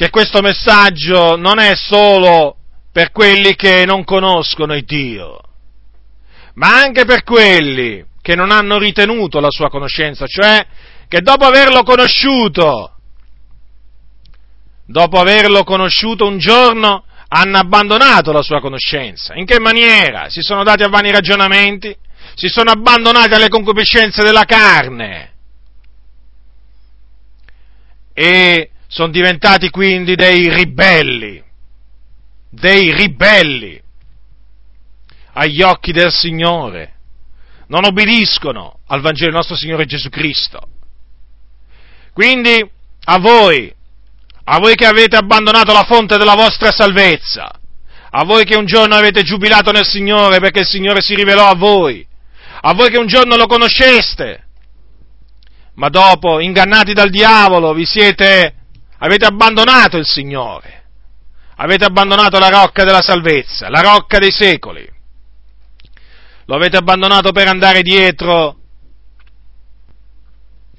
che 0.00 0.08
questo 0.08 0.40
messaggio 0.40 1.36
non 1.36 1.58
è 1.58 1.74
solo 1.74 2.56
per 2.90 3.12
quelli 3.12 3.54
che 3.54 3.84
non 3.84 4.02
conoscono 4.02 4.74
il 4.74 4.86
Dio, 4.86 5.38
ma 6.54 6.80
anche 6.80 7.04
per 7.04 7.22
quelli 7.22 8.02
che 8.22 8.34
non 8.34 8.50
hanno 8.50 8.78
ritenuto 8.78 9.40
la 9.40 9.50
sua 9.50 9.68
conoscenza, 9.68 10.26
cioè 10.26 10.66
che 11.06 11.20
dopo 11.20 11.44
averlo 11.44 11.82
conosciuto, 11.82 12.94
dopo 14.86 15.20
averlo 15.20 15.64
conosciuto 15.64 16.26
un 16.26 16.38
giorno, 16.38 17.04
hanno 17.28 17.58
abbandonato 17.58 18.32
la 18.32 18.40
sua 18.40 18.62
conoscenza. 18.62 19.34
In 19.34 19.44
che 19.44 19.60
maniera? 19.60 20.30
Si 20.30 20.40
sono 20.40 20.64
dati 20.64 20.82
a 20.82 20.88
vani 20.88 21.10
ragionamenti, 21.10 21.94
si 22.36 22.48
sono 22.48 22.70
abbandonati 22.70 23.34
alle 23.34 23.50
concupiscenze 23.50 24.22
della 24.22 24.44
carne 24.44 25.32
e 28.14 28.69
sono 28.90 29.12
diventati 29.12 29.70
quindi 29.70 30.16
dei 30.16 30.52
ribelli, 30.52 31.40
dei 32.50 32.92
ribelli 32.92 33.80
agli 35.34 35.62
occhi 35.62 35.92
del 35.92 36.10
Signore. 36.10 36.94
Non 37.68 37.84
obbediscono 37.84 38.80
al 38.88 39.00
Vangelo 39.00 39.30
del 39.30 39.36
nostro 39.36 39.54
Signore 39.54 39.86
Gesù 39.86 40.08
Cristo. 40.08 40.58
Quindi 42.12 42.68
a 43.04 43.18
voi, 43.20 43.72
a 44.44 44.58
voi 44.58 44.74
che 44.74 44.86
avete 44.86 45.14
abbandonato 45.14 45.72
la 45.72 45.84
fonte 45.84 46.18
della 46.18 46.34
vostra 46.34 46.72
salvezza, 46.72 47.48
a 48.10 48.24
voi 48.24 48.44
che 48.44 48.56
un 48.56 48.66
giorno 48.66 48.96
avete 48.96 49.22
giubilato 49.22 49.70
nel 49.70 49.86
Signore 49.86 50.40
perché 50.40 50.60
il 50.60 50.66
Signore 50.66 51.00
si 51.00 51.14
rivelò 51.14 51.46
a 51.46 51.54
voi, 51.54 52.04
a 52.62 52.74
voi 52.74 52.90
che 52.90 52.98
un 52.98 53.06
giorno 53.06 53.36
lo 53.36 53.46
conosceste, 53.46 54.46
ma 55.74 55.88
dopo, 55.88 56.40
ingannati 56.40 56.92
dal 56.92 57.08
diavolo, 57.08 57.72
vi 57.72 57.86
siete, 57.86 58.54
avete 59.00 59.26
abbandonato 59.26 59.98
il 59.98 60.06
Signore, 60.06 60.84
avete 61.56 61.84
abbandonato 61.84 62.38
la 62.38 62.48
rocca 62.48 62.84
della 62.84 63.02
salvezza, 63.02 63.68
la 63.68 63.80
rocca 63.80 64.18
dei 64.18 64.32
secoli, 64.32 64.88
lo 66.46 66.54
avete 66.54 66.78
abbandonato 66.78 67.32
per 67.32 67.48
andare 67.48 67.82
dietro 67.82 68.56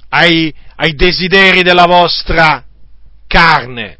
ai, 0.09 0.53
ai 0.77 0.93
desideri 0.95 1.61
della 1.61 1.85
vostra 1.85 2.65
carne, 3.27 3.97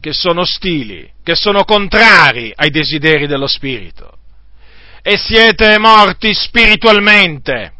che 0.00 0.12
sono 0.12 0.42
ostili, 0.42 1.10
che 1.22 1.34
sono 1.34 1.64
contrari 1.64 2.52
ai 2.54 2.70
desideri 2.70 3.26
dello 3.26 3.46
Spirito 3.46 4.18
e 5.06 5.18
siete 5.18 5.78
morti 5.78 6.32
spiritualmente. 6.32 7.74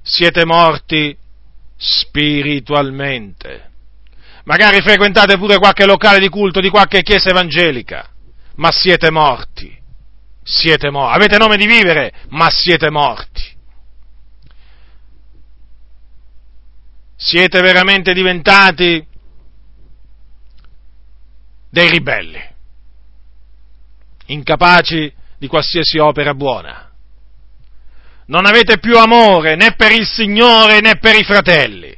Siete 0.00 0.44
morti 0.44 1.16
spiritualmente. 1.76 3.70
Magari 4.48 4.80
frequentate 4.80 5.36
pure 5.36 5.58
qualche 5.58 5.84
locale 5.84 6.18
di 6.18 6.30
culto 6.30 6.60
di 6.60 6.70
qualche 6.70 7.02
chiesa 7.02 7.28
evangelica, 7.28 8.08
ma 8.54 8.70
siete 8.72 9.10
morti. 9.10 9.76
Siete 10.42 10.88
morti. 10.90 11.16
Avete 11.16 11.36
nome 11.36 11.58
di 11.58 11.66
vivere, 11.66 12.14
ma 12.28 12.48
siete 12.48 12.88
morti. 12.88 13.42
Siete 17.14 17.60
veramente 17.60 18.14
diventati 18.14 19.06
dei 21.68 21.90
ribelli, 21.90 22.42
incapaci 24.28 25.12
di 25.36 25.46
qualsiasi 25.46 25.98
opera 25.98 26.32
buona. 26.32 26.90
Non 28.28 28.46
avete 28.46 28.78
più 28.78 28.96
amore 28.96 29.56
né 29.56 29.74
per 29.76 29.92
il 29.92 30.06
Signore 30.06 30.80
né 30.80 30.96
per 30.96 31.16
i 31.16 31.24
fratelli. 31.24 31.97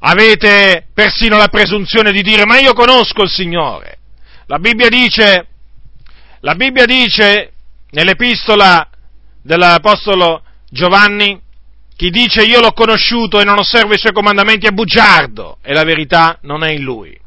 Avete 0.00 0.88
persino 0.92 1.36
la 1.36 1.48
presunzione 1.48 2.12
di 2.12 2.22
dire 2.22 2.44
ma 2.44 2.58
io 2.58 2.72
conosco 2.72 3.22
il 3.22 3.30
Signore. 3.30 3.98
La 4.46 4.58
Bibbia 4.58 4.88
dice, 4.88 5.48
la 6.40 6.54
Bibbia 6.54 6.84
dice 6.84 7.52
nell'epistola 7.90 8.88
dell'Apostolo 9.42 10.42
Giovanni, 10.68 11.40
chi 11.96 12.10
dice 12.10 12.42
io 12.42 12.60
l'ho 12.60 12.72
conosciuto 12.72 13.40
e 13.40 13.44
non 13.44 13.58
osservo 13.58 13.94
i 13.94 13.98
suoi 13.98 14.12
comandamenti 14.12 14.66
è 14.66 14.70
bugiardo 14.70 15.58
e 15.62 15.72
la 15.72 15.84
verità 15.84 16.38
non 16.42 16.62
è 16.62 16.70
in 16.70 16.82
lui. 16.82 17.18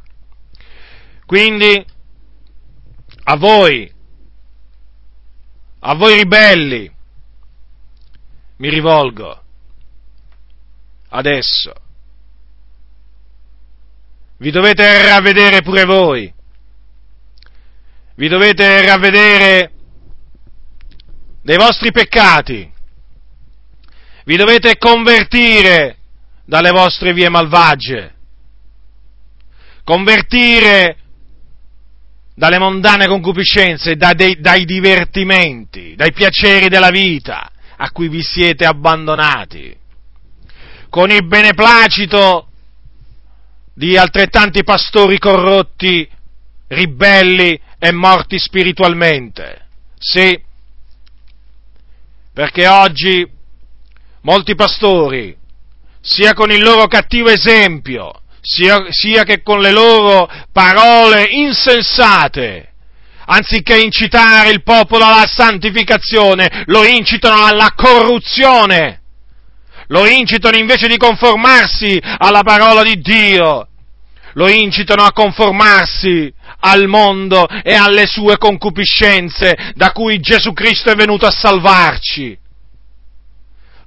Quindi 1.26 1.86
a 3.24 3.36
voi, 3.36 3.92
a 5.80 5.96
voi 5.96 6.16
ribelli, 6.16 6.92
mi 8.58 8.70
rivolgo 8.70 9.44
adesso. 11.10 11.74
Vi 14.42 14.52
dovete 14.52 15.06
ravvedere 15.06 15.62
pure 15.62 15.84
voi. 15.84 16.34
Vi 18.16 18.28
dovete 18.30 18.86
ravvedere 18.86 19.72
dei 21.42 21.58
vostri 21.58 21.92
peccati. 21.92 22.72
Vi 24.24 24.36
dovete 24.38 24.78
convertire 24.78 25.98
dalle 26.46 26.72
vostre 26.72 27.12
vie 27.12 27.28
malvagie. 27.28 28.16
Convertire 29.84 30.96
dalle 32.34 32.60
mondane 32.60 33.08
concupiscenze, 33.08 33.98
da 33.98 34.14
dei, 34.14 34.40
dai 34.40 34.64
divertimenti, 34.64 35.96
dai 35.96 36.14
piaceri 36.14 36.70
della 36.70 36.92
vita 36.92 37.52
a 37.76 37.92
cui 37.92 38.08
vi 38.08 38.22
siete 38.22 38.66
abbandonati, 38.66 39.78
con 40.90 41.12
il 41.12 41.26
beneplacito 41.26 42.49
di 43.80 43.96
altrettanti 43.96 44.66
pastori 44.66 45.18
corrotti, 45.18 46.06
ribelli 46.68 47.58
e 47.80 47.94
morti 47.94 48.38
spiritualmente. 48.38 49.68
Sì, 49.98 50.38
perché 52.34 52.68
oggi 52.68 53.26
molti 54.24 54.54
pastori, 54.56 55.34
sia 56.02 56.34
con 56.34 56.52
il 56.52 56.62
loro 56.62 56.88
cattivo 56.88 57.30
esempio, 57.30 58.22
sia, 58.42 58.88
sia 58.90 59.24
che 59.24 59.42
con 59.42 59.62
le 59.62 59.72
loro 59.72 60.30
parole 60.52 61.28
insensate, 61.30 62.74
anziché 63.28 63.80
incitare 63.80 64.50
il 64.50 64.62
popolo 64.62 65.06
alla 65.06 65.26
santificazione, 65.26 66.64
lo 66.66 66.84
incitano 66.84 67.46
alla 67.46 67.72
corruzione, 67.74 69.04
lo 69.90 70.06
incitano 70.08 70.58
invece 70.58 70.88
di 70.88 70.98
conformarsi 70.98 72.00
alla 72.02 72.42
parola 72.44 72.84
di 72.84 73.00
Dio, 73.00 73.68
lo 74.34 74.48
incitano 74.48 75.04
a 75.04 75.12
conformarsi 75.12 76.32
al 76.62 76.88
mondo 76.88 77.48
e 77.48 77.74
alle 77.74 78.06
sue 78.06 78.38
concupiscenze 78.38 79.74
da 79.76 79.92
cui 79.92 80.20
Gesù 80.20 80.54
Cristo 80.54 80.92
è 80.92 80.96
venuto 80.96 81.26
a 81.26 81.32
salvarci. 81.32 82.38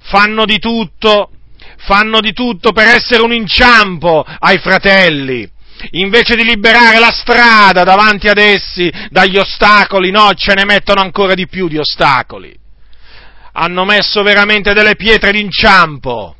Fanno 0.01 0.45
di 0.45 0.59
tutto, 0.59 1.29
fanno 1.77 2.19
di 2.19 2.33
tutto 2.33 2.71
per 2.71 2.87
essere 2.87 3.21
un 3.21 3.31
inciampo 3.31 4.25
ai 4.39 4.57
fratelli. 4.57 5.49
Invece 5.91 6.35
di 6.35 6.43
liberare 6.43 6.99
la 6.99 7.11
strada 7.11 7.83
davanti 7.83 8.27
ad 8.27 8.37
essi 8.37 8.91
dagli 9.09 9.37
ostacoli, 9.37 10.11
no, 10.11 10.33
ce 10.33 10.53
ne 10.53 10.65
mettono 10.65 11.01
ancora 11.01 11.33
di 11.33 11.47
più 11.47 11.67
di 11.67 11.77
ostacoli. 11.77 12.61
Hanno 13.53 13.85
messo 13.85 14.23
veramente 14.23 14.73
delle 14.73 14.95
pietre 14.95 15.31
d'inciampo 15.31 16.35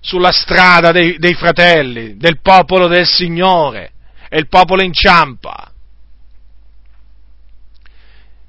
sulla 0.00 0.32
strada 0.32 0.92
dei, 0.92 1.16
dei 1.18 1.34
fratelli, 1.34 2.16
del 2.16 2.40
popolo 2.40 2.86
del 2.86 3.06
Signore 3.06 3.92
e 4.28 4.38
il 4.38 4.48
popolo 4.48 4.82
inciampa. 4.82 5.72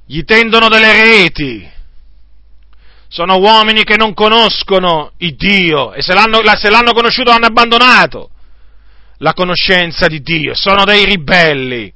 Gli 0.05 0.23
tendono 0.23 0.69
delle 0.69 0.93
reti. 1.03 1.75
Sono 3.07 3.37
uomini 3.37 3.83
che 3.83 3.95
non 3.95 4.13
conoscono 4.13 5.13
il 5.17 5.35
Dio 5.35 5.93
e 5.93 6.01
se 6.01 6.13
l'hanno, 6.13 6.41
se 6.55 6.69
l'hanno 6.69 6.91
conosciuto 6.91 7.31
hanno 7.31 7.45
abbandonato 7.45 8.29
la 9.19 9.33
conoscenza 9.33 10.07
di 10.07 10.21
Dio. 10.21 10.53
Sono 10.53 10.83
dei 10.83 11.05
ribelli, 11.05 11.91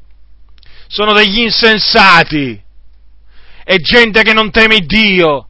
sono 0.88 1.14
degli 1.14 1.40
insensati. 1.40 2.60
È 3.64 3.76
gente 3.78 4.24
che 4.24 4.34
non 4.34 4.52
teme 4.52 4.80
Dio, 4.80 5.50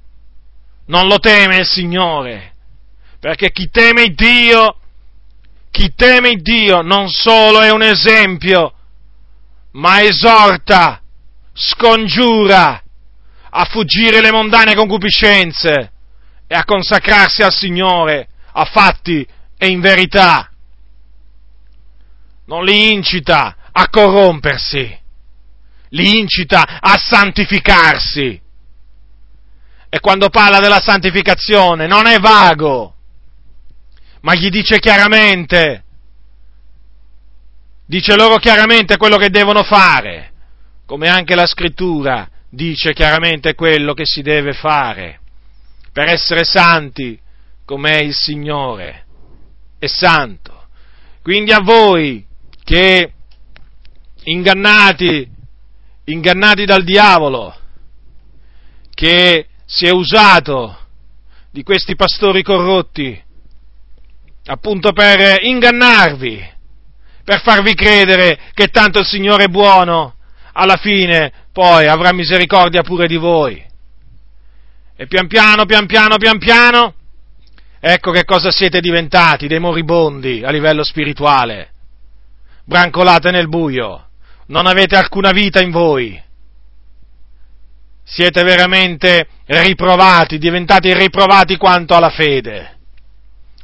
non 0.92 1.08
lo 1.08 1.18
teme 1.20 1.58
il 1.58 1.66
Signore. 1.66 2.54
Perché 3.20 3.52
chi 3.52 3.70
teme 3.70 4.10
Dio 4.10 4.76
chi 5.72 5.94
teme 5.96 6.36
Dio 6.36 6.82
non 6.82 7.10
solo 7.10 7.62
è 7.62 7.72
un 7.72 7.82
esempio, 7.82 8.74
ma 9.72 10.02
esorta, 10.02 11.02
scongiura 11.54 12.84
a 13.50 13.66
fuggire 13.66 14.20
le 14.20 14.32
mondane 14.32 14.76
concupiscenze 14.76 15.92
e 16.46 16.56
a 16.56 16.66
consacrarsi 16.66 17.42
al 17.42 17.54
Signore 17.54 18.28
a 18.52 18.66
fatti 18.66 19.26
e 19.58 19.68
in 19.68 19.80
verità. 19.80 20.52
Non 22.48 22.66
li 22.66 22.92
incita 22.92 23.56
a 23.72 23.88
corrompersi, 23.88 25.00
li 25.90 26.20
incita 26.20 26.82
a 26.82 26.98
santificarsi. 26.98 28.41
E 29.94 30.00
quando 30.00 30.30
parla 30.30 30.60
della 30.60 30.80
santificazione 30.80 31.86
non 31.86 32.08
è 32.08 32.18
vago, 32.18 32.96
ma 34.22 34.34
gli 34.36 34.50
dice 34.50 34.80
chiaramente, 34.80 35.84
dice 37.86 38.16
loro 38.16 38.38
chiaramente 38.38 38.96
quello 38.96 39.18
che 39.18 39.30
devono 39.30 39.64
fare, 39.64 40.32
come 40.86 41.10
anche 41.10 41.36
la 41.36 41.46
scrittura 41.46 42.26
dice 42.50 42.94
chiaramente 42.94 43.54
quello 43.54 43.94
che 43.94 44.06
si 44.06 44.22
deve 44.22 44.54
fare 44.54 45.20
per 45.92 46.08
essere 46.08 46.46
santi 46.46 47.20
come 47.66 47.98
il 48.00 48.16
Signore, 48.16 49.06
è 49.78 49.88
santo. 49.88 50.68
Quindi 51.22 51.52
a 51.52 51.60
voi 51.60 52.26
che 52.64 53.12
ingannati, 54.24 55.30
ingannati 56.06 56.64
dal 56.64 56.86
diavolo, 56.86 57.54
che 58.94 59.48
si 59.72 59.86
è 59.86 59.90
usato 59.90 60.78
di 61.50 61.64
questi 61.64 61.96
pastori 61.96 62.44
corrotti 62.44 63.24
appunto 64.46 64.92
per 64.92 65.42
ingannarvi, 65.44 66.50
per 67.24 67.42
farvi 67.42 67.74
credere 67.74 68.38
che 68.54 68.68
tanto 68.68 69.00
il 69.00 69.06
Signore 69.06 69.46
è 69.46 69.48
buono, 69.48 70.16
alla 70.52 70.76
fine 70.76 71.32
poi 71.54 71.88
avrà 71.88 72.12
misericordia 72.12 72.82
pure 72.82 73.08
di 73.08 73.16
voi. 73.16 73.64
E 74.96 75.08
pian 75.08 75.28
piano, 75.28 75.66
pian 75.66 75.86
piano, 75.86 76.18
pian 76.18 76.38
piano, 76.38 76.94
ecco 77.80 78.12
che 78.12 78.26
cosa 78.26 78.52
siete 78.52 78.82
diventati, 78.82 79.48
dei 79.48 79.60
moribondi 79.60 80.44
a 80.44 80.52
livello 80.52 80.84
spirituale. 80.84 81.70
Brancolate 82.66 83.32
nel 83.32 83.48
buio, 83.48 84.10
non 84.48 84.66
avete 84.66 84.98
alcuna 84.98 85.32
vita 85.32 85.62
in 85.62 85.72
voi. 85.72 86.22
Siete 88.04 88.44
veramente 88.44 89.28
riprovati, 89.46 90.38
diventati 90.38 90.94
riprovati 90.94 91.58
quanto 91.58 91.96
alla 91.96 92.10
fede 92.10 92.80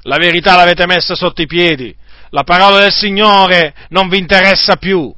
la 0.08 0.18
verità 0.18 0.56
l'avete 0.56 0.86
messa 0.86 1.16
sotto 1.16 1.42
i 1.42 1.48
piedi, 1.48 1.96
la 2.30 2.44
parola 2.44 2.80
del 2.80 2.94
Signore 2.94 3.74
non 3.90 4.08
vi 4.08 4.18
interessa 4.18 4.78
più. 4.78 5.14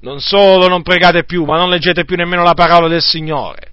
Non 0.00 0.20
solo 0.20 0.68
non 0.68 0.82
pregate 0.82 1.24
più, 1.24 1.44
ma 1.44 1.56
non 1.56 1.70
leggete 1.70 2.04
più 2.04 2.16
nemmeno 2.16 2.42
la 2.42 2.54
parola 2.54 2.88
del 2.88 3.02
Signore. 3.02 3.72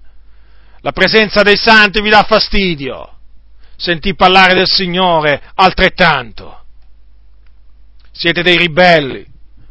La 0.80 0.92
presenza 0.92 1.42
dei 1.42 1.56
santi 1.56 2.00
vi 2.00 2.10
dà 2.10 2.24
fastidio. 2.24 3.18
Sentì 3.76 4.14
parlare 4.14 4.54
del 4.54 4.68
Signore 4.68 5.40
altrettanto. 5.54 6.64
Siete 8.10 8.42
dei 8.42 8.56
ribelli. 8.56 9.24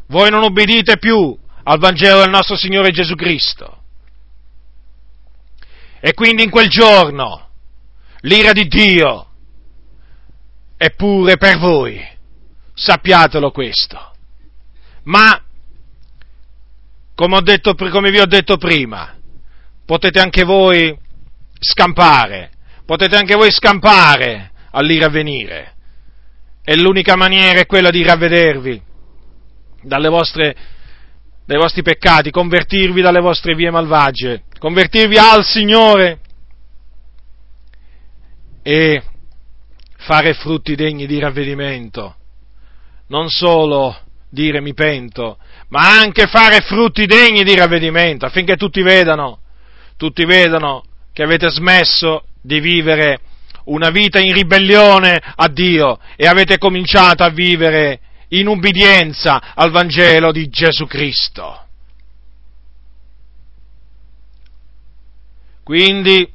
Voi 0.08 0.30
non 0.30 0.44
obbedite 0.44 0.98
più 0.98 1.38
al 1.64 1.80
Vangelo 1.80 2.22
del 2.22 2.30
nostro 2.30 2.56
Signore 2.56 2.92
Gesù 2.92 3.16
Cristo. 3.16 3.84
E 6.00 6.14
quindi 6.14 6.44
in 6.44 6.50
quel 6.50 6.68
giorno 6.68 7.50
l'ira 8.22 8.54
di 8.54 8.68
Dio 8.68 9.28
è 10.76 10.90
pure 10.96 11.38
per 11.38 11.60
voi, 11.60 12.04
sappiatelo 12.74 13.52
questo. 13.52 14.14
Ma, 15.04 15.40
come, 17.14 17.36
ho 17.36 17.42
detto, 17.42 17.76
come 17.76 18.10
vi 18.10 18.20
ho 18.20 18.26
detto 18.26 18.58
prima, 18.58 19.16
potete 19.86 20.20
anche 20.20 20.44
voi 20.44 20.98
scampare, 21.60 22.52
potete 22.86 23.16
anche 23.16 23.36
voi 23.36 23.52
scampare 23.52 24.52
all'ira 24.72 25.06
a 25.06 25.10
venire. 25.10 25.76
E 26.64 26.76
l'unica 26.76 27.16
maniera 27.16 27.60
è 27.60 27.66
quella 27.68 27.92
di 27.92 28.04
ravvedervi 28.04 28.82
dalle 29.84 30.10
vostre, 30.10 30.56
dai 31.46 31.58
vostri 31.58 31.82
peccati, 31.82 32.32
convertirvi 32.32 33.02
dalle 33.02 33.20
vostre 33.20 33.56
vie 33.56 33.72
malvagie, 33.72 34.44
convertirvi 34.58 35.18
al 35.18 35.44
Signore 35.44 36.20
e 38.64 39.04
fare 39.98 40.34
frutti 40.34 40.76
degni 40.76 41.06
di 41.06 41.20
ravvedimento. 41.20 42.16
Non 43.08 43.30
solo 43.30 43.98
dire 44.30 44.62
mi 44.62 44.74
pento, 44.74 45.38
ma 45.70 46.00
anche 46.00 46.28
fare 46.28 46.62
frutti 46.62 47.06
degni 47.06 47.44
di 47.44 47.56
ravvedimento, 47.56 48.26
affinché 48.26 48.56
tutti 48.56 48.82
vedano, 48.82 49.40
tutti 49.98 50.26
vedano 50.26 50.84
che 51.12 51.24
avete 51.24 51.50
smesso 51.50 52.26
di 52.42 52.60
vivere 52.60 53.20
una 53.66 53.90
vita 53.90 54.20
in 54.20 54.34
ribellione 54.34 55.22
a 55.36 55.48
Dio 55.50 56.00
e 56.16 56.26
avete 56.28 56.58
cominciato 56.58 57.24
a 57.24 57.30
vivere 57.30 58.00
in 58.34 58.48
ubbidienza 58.48 59.54
al 59.56 59.72
Vangelo 59.72 60.32
di 60.32 60.48
Gesù 60.50 60.86
Cristo. 60.86 61.68
Quindi 65.64 66.30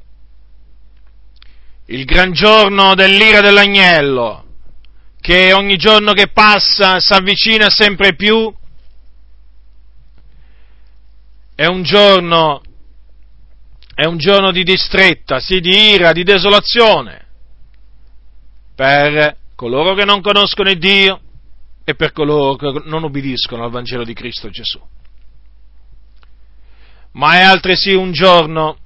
il 1.85 2.05
gran 2.05 2.31
giorno 2.33 2.95
dell'ira 2.95 3.41
dell'agnello, 3.41 4.45
che 5.19 5.53
ogni 5.53 5.77
giorno 5.77 6.13
che 6.13 6.27
passa 6.29 6.99
si 6.99 7.13
avvicina 7.13 7.67
sempre 7.69 8.15
più, 8.15 8.53
è 11.55 11.65
un 11.65 11.81
giorno, 11.83 12.61
è 13.93 14.05
un 14.05 14.17
giorno 14.17 14.51
di 14.51 14.63
distretta, 14.63 15.39
sì, 15.39 15.59
di 15.59 15.93
ira, 15.93 16.11
di 16.11 16.23
desolazione, 16.23 17.25
per 18.75 19.35
coloro 19.55 19.95
che 19.95 20.05
non 20.05 20.21
conoscono 20.21 20.69
il 20.69 20.77
Dio 20.77 21.21
e 21.89 21.95
per 21.95 22.11
coloro 22.11 22.57
che 22.57 22.81
non 22.83 23.03
ubbidiscono 23.03 23.63
al 23.63 23.71
Vangelo 23.71 24.03
di 24.03 24.13
Cristo 24.13 24.49
Gesù. 24.49 24.77
Ma 27.11 27.37
è 27.37 27.43
altresì 27.43 27.93
un 27.93 28.11
giorno 28.11 28.77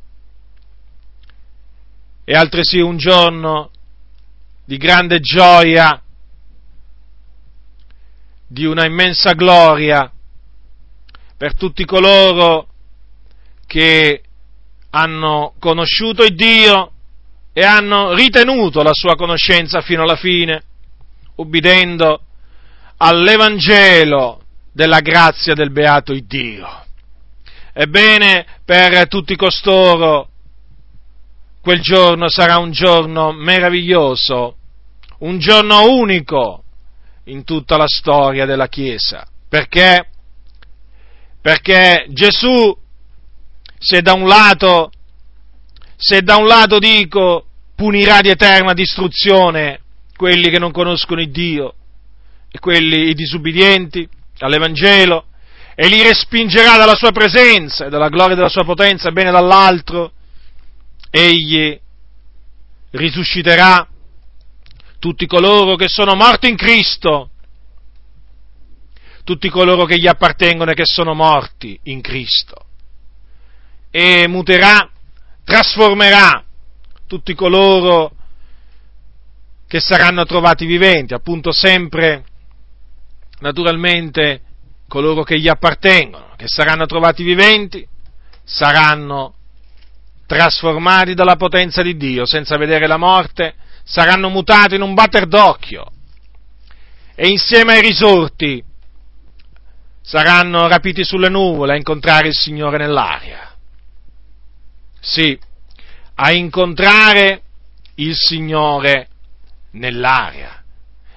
è 2.24 2.34
altresì 2.34 2.78
un 2.78 2.98
giorno 2.98 3.72
di 4.66 4.78
grande 4.78 5.20
gioia, 5.20 6.00
di 8.46 8.66
una 8.66 8.86
immensa 8.86 9.34
gloria 9.34 10.12
per 11.36 11.56
tutti 11.56 11.86
coloro 11.86 12.68
che 13.66 14.22
hanno 14.92 15.56
conosciuto 15.58 16.24
il 16.24 16.36
Dio 16.36 16.92
e 17.52 17.66
hanno 17.66 18.14
ritenuto 18.14 18.84
la 18.84 18.94
sua 18.94 19.16
conoscenza 19.16 19.82
fino 19.82 20.04
alla 20.04 20.18
fine, 20.18 20.62
ubbidendo 21.38 22.26
all'Evangelo 23.04 24.42
della 24.72 25.00
grazia 25.00 25.56
del 25.56 25.72
beato 25.72 26.14
Dio. 26.24 26.86
Ebbene, 27.74 28.46
per 28.64 29.08
tutti 29.08 29.36
costoro 29.36 30.30
quel 31.62 31.82
giorno 31.82 32.30
sarà 32.30 32.58
un 32.58 32.72
giorno 32.72 33.32
meraviglioso, 33.32 34.56
un 35.20 35.40
giorno 35.40 35.90
unico 35.92 36.64
in 37.26 37.44
tutta 37.44 37.76
la 37.76 37.88
storia 37.88 38.46
della 38.46 38.68
Chiesa. 38.68 39.26
Perché? 39.50 40.08
Perché 41.42 42.06
Gesù, 42.10 42.78
se 43.80 44.02
da 44.02 44.14
un 44.14 44.28
lato, 44.28 44.92
se 45.96 46.22
da 46.22 46.36
un 46.36 46.46
lato 46.46 46.78
dico, 46.78 47.46
punirà 47.76 48.22
di 48.22 48.30
eterna 48.30 48.74
distruzione 48.74 49.80
quelli 50.16 50.52
che 50.52 50.60
non 50.60 50.72
conoscono 50.72 51.20
il 51.20 51.32
Dio 51.32 51.76
quelli 52.60 53.10
i 53.10 53.14
disubbidienti 53.14 54.08
all'Evangelo, 54.40 55.26
e 55.76 55.88
li 55.88 56.04
respingerà 56.04 56.78
dalla 56.78 56.96
sua 56.96 57.12
presenza 57.12 57.86
e 57.86 57.90
dalla 57.90 58.10
gloria 58.10 58.36
della 58.36 58.50
sua 58.50 58.64
potenza, 58.64 59.12
bene 59.12 59.32
dall'altro, 59.32 60.12
egli 61.10 61.80
risusciterà 62.92 63.88
tutti 65.00 65.26
coloro 65.26 65.76
che 65.76 65.88
sono 65.88 66.14
morti 66.14 66.50
in 66.50 66.56
Cristo, 66.56 67.30
tutti 69.24 69.50
coloro 69.50 69.86
che 69.86 69.98
gli 69.98 70.08
appartengono 70.08 70.72
e 70.72 70.76
che 70.76 70.86
sono 70.86 71.14
morti 71.14 71.80
in 71.84 72.02
Cristo, 72.02 72.66
e 73.90 74.28
muterà, 74.28 74.90
trasformerà 75.44 76.44
tutti 77.08 77.34
coloro 77.34 78.12
che 79.68 79.80
saranno 79.80 80.26
trovati 80.26 80.66
viventi, 80.66 81.14
appunto 81.14 81.52
sempre, 81.52 82.26
naturalmente, 83.42 84.42
coloro 84.88 85.24
che 85.24 85.40
gli 85.40 85.48
appartengono, 85.48 86.34
che 86.36 86.48
saranno 86.48 86.86
trovati 86.86 87.24
viventi, 87.24 87.86
saranno 88.44 89.36
trasformati 90.26 91.14
dalla 91.14 91.36
potenza 91.36 91.82
di 91.82 91.98
Dio 91.98 92.26
senza 92.26 92.58
vedere 92.58 92.88
la 92.88 92.98
morte, 92.98 93.54
saranno 93.84 94.30
mutati 94.30 94.76
in 94.76 94.82
un 94.82 94.94
batter 94.94 95.28
d'occhio 95.28 95.86
e 97.16 97.28
insieme 97.28 97.74
ai 97.74 97.82
risorti 97.82 98.64
saranno 100.02 100.68
rapiti 100.68 101.04
sulle 101.04 101.30
nuvole 101.30 101.74
a 101.74 101.78
incontrare 101.78 102.28
il 102.28 102.36
Signore 102.36 102.78
nell'aria. 102.78 103.56
Sì, 105.00 105.38
a 106.16 106.32
incontrare 106.32 107.42
il 107.96 108.16
Signore 108.16 109.08
nell'aria 109.72 110.64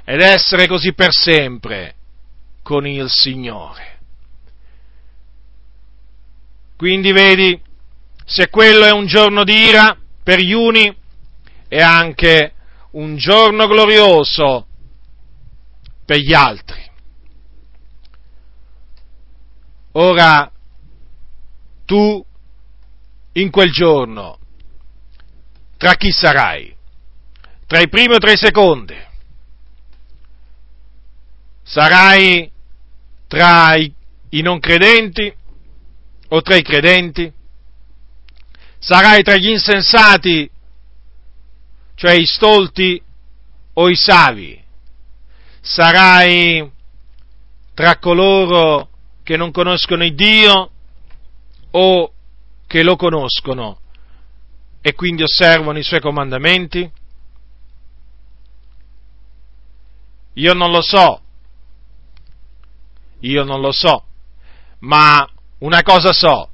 ed 0.05 0.21
essere 0.21 0.67
così 0.67 0.93
per 0.93 1.13
sempre 1.13 1.95
con 2.65 2.87
il 2.87 3.11
Signore. 3.11 3.99
Quindi 6.77 7.13
vedi, 7.13 7.63
se 8.25 8.49
quello 8.49 8.87
è 8.87 8.91
un 8.91 9.07
giorno 9.07 9.45
di 9.45 9.55
ira 9.55 9.97
per 10.23 10.41
gli 10.41 10.53
uni, 10.53 10.93
è 11.69 11.81
anche 11.81 12.55
un 12.93 13.17
giorno 13.17 13.67
glorioso 13.67 14.67
per 16.07 16.19
gli 16.19 16.33
altri. 16.33 16.83
Ora, 19.93 20.51
tu 21.85 22.25
in 23.33 23.51
quel 23.51 23.71
giorno, 23.71 24.39
tra 25.77 25.97
chi 25.97 26.11
sarai? 26.11 26.75
Tra 27.67 27.81
i 27.81 27.89
primi 27.89 28.15
o 28.15 28.19
tra 28.19 28.33
i 28.33 28.39
secondi? 28.39 28.97
Sarai 31.63 32.53
tra 33.35 33.75
i, 33.75 33.93
i 34.31 34.43
non 34.43 34.61
credenti 34.61 35.35
o 36.29 36.41
tra 36.41 36.55
i 36.55 36.63
credenti? 36.63 37.33
Sarai 38.79 39.25
tra 39.25 39.35
gli 39.35 39.49
insensati, 39.49 40.49
cioè 41.97 42.13
i 42.13 42.27
stolti 42.27 43.03
o 43.73 43.89
i 43.89 43.97
savi? 43.97 44.63
Sarai 45.61 46.71
tra 47.75 47.99
coloro 47.99 48.89
che 49.25 49.37
non 49.37 49.51
conoscono 49.51 50.05
il 50.05 50.15
Dio 50.15 50.71
o 51.73 52.13
che 52.69 52.83
lo 52.85 52.95
conoscono 52.95 53.81
e 54.81 54.95
quindi 54.95 55.25
osservano 55.25 55.79
i 55.79 55.83
suoi 55.83 56.01
comandamenti? 56.01 56.89
Io 60.35 60.53
non 60.53 60.71
lo 60.71 60.83
so, 60.83 61.24
io 63.25 63.43
non 63.45 63.61
lo 63.61 63.73
so, 63.73 64.05
ma 64.81 65.27
una 65.59 65.83
cosa 65.83 66.13
so, 66.13 66.51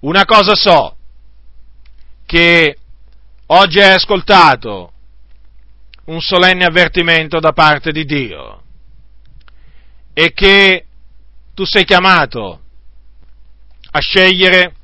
una 0.00 0.24
cosa 0.24 0.54
so, 0.54 0.96
che 2.24 2.76
oggi 3.46 3.80
hai 3.80 3.94
ascoltato 3.94 4.92
un 6.04 6.20
solenne 6.20 6.64
avvertimento 6.64 7.40
da 7.40 7.52
parte 7.52 7.90
di 7.90 8.04
Dio 8.04 8.62
e 10.12 10.32
che 10.32 10.86
tu 11.54 11.64
sei 11.64 11.84
chiamato 11.84 12.60
a 13.90 13.98
scegliere 13.98 14.74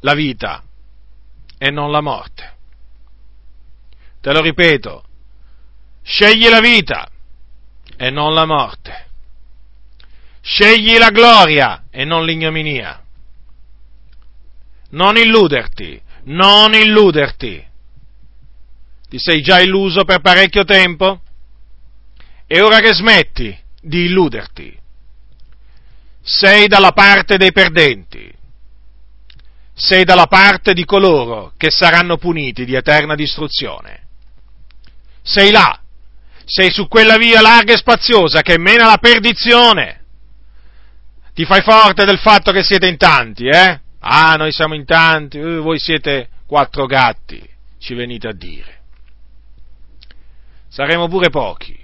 la 0.00 0.14
vita 0.14 0.62
e 1.58 1.70
non 1.70 1.90
la 1.90 2.00
morte. 2.00 2.52
Te 4.20 4.32
lo 4.32 4.40
ripeto, 4.40 5.04
scegli 6.02 6.48
la 6.48 6.60
vita 6.60 7.08
e 7.96 8.10
non 8.10 8.34
la 8.34 8.46
morte. 8.46 9.06
Scegli 10.40 10.96
la 10.96 11.10
gloria 11.10 11.84
e 11.90 12.04
non 12.04 12.24
l'ignominia. 12.24 13.02
Non 14.90 15.16
illuderti, 15.16 16.00
non 16.24 16.74
illuderti. 16.74 17.66
Ti 19.08 19.18
sei 19.18 19.42
già 19.42 19.60
illuso 19.60 20.04
per 20.04 20.20
parecchio 20.20 20.64
tempo? 20.64 21.20
E 22.46 22.60
ora 22.60 22.80
che 22.80 22.92
smetti 22.92 23.56
di 23.80 24.04
illuderti, 24.04 24.78
sei 26.22 26.68
dalla 26.68 26.92
parte 26.92 27.36
dei 27.36 27.52
perdenti, 27.52 28.32
sei 29.74 30.04
dalla 30.04 30.26
parte 30.26 30.72
di 30.72 30.84
coloro 30.84 31.52
che 31.56 31.70
saranno 31.70 32.16
puniti 32.16 32.64
di 32.64 32.74
eterna 32.74 33.14
distruzione. 33.14 34.02
Sei 35.22 35.50
là, 35.50 35.80
sei 36.44 36.70
su 36.70 36.88
quella 36.88 37.16
via 37.16 37.40
larga 37.40 37.72
e 37.72 37.76
spaziosa 37.76 38.42
che 38.42 38.58
mena 38.58 38.84
alla 38.84 38.98
perdizione. 38.98 40.02
Ti 41.34 41.44
fai 41.44 41.62
forte 41.62 42.04
del 42.04 42.18
fatto 42.18 42.52
che 42.52 42.62
siete 42.62 42.86
in 42.86 42.96
tanti, 42.96 43.46
eh? 43.46 43.80
Ah, 44.00 44.36
noi 44.36 44.52
siamo 44.52 44.74
in 44.74 44.84
tanti, 44.84 45.38
eh, 45.38 45.56
voi 45.56 45.78
siete 45.78 46.28
quattro 46.46 46.86
gatti, 46.86 47.42
ci 47.78 47.94
venite 47.94 48.28
a 48.28 48.32
dire. 48.32 48.82
Saremo 50.68 51.08
pure 51.08 51.30
pochi, 51.30 51.76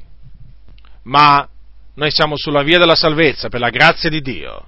ma 1.04 1.48
noi 1.94 2.10
siamo 2.10 2.36
sulla 2.36 2.62
via 2.62 2.78
della 2.78 2.94
salvezza 2.94 3.48
per 3.48 3.60
la 3.60 3.70
grazia 3.70 4.10
di 4.10 4.20
Dio. 4.20 4.66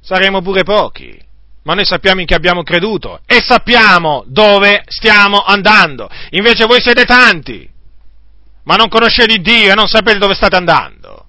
Saremo 0.00 0.40
pure 0.42 0.62
pochi, 0.62 1.18
ma 1.64 1.74
noi 1.74 1.84
sappiamo 1.84 2.20
in 2.20 2.26
chi 2.26 2.34
abbiamo 2.34 2.62
creduto 2.62 3.20
e 3.26 3.42
sappiamo 3.44 4.24
dove 4.26 4.84
stiamo 4.86 5.42
andando. 5.42 6.08
Invece 6.30 6.66
voi 6.66 6.80
siete 6.80 7.04
tanti 7.04 7.74
ma 8.66 8.74
non 8.74 8.88
conoscete 8.88 9.38
Dio 9.38 9.72
e 9.72 9.74
non 9.74 9.86
sapete 9.86 10.18
dove 10.18 10.34
state 10.34 10.56
andando. 10.56 11.26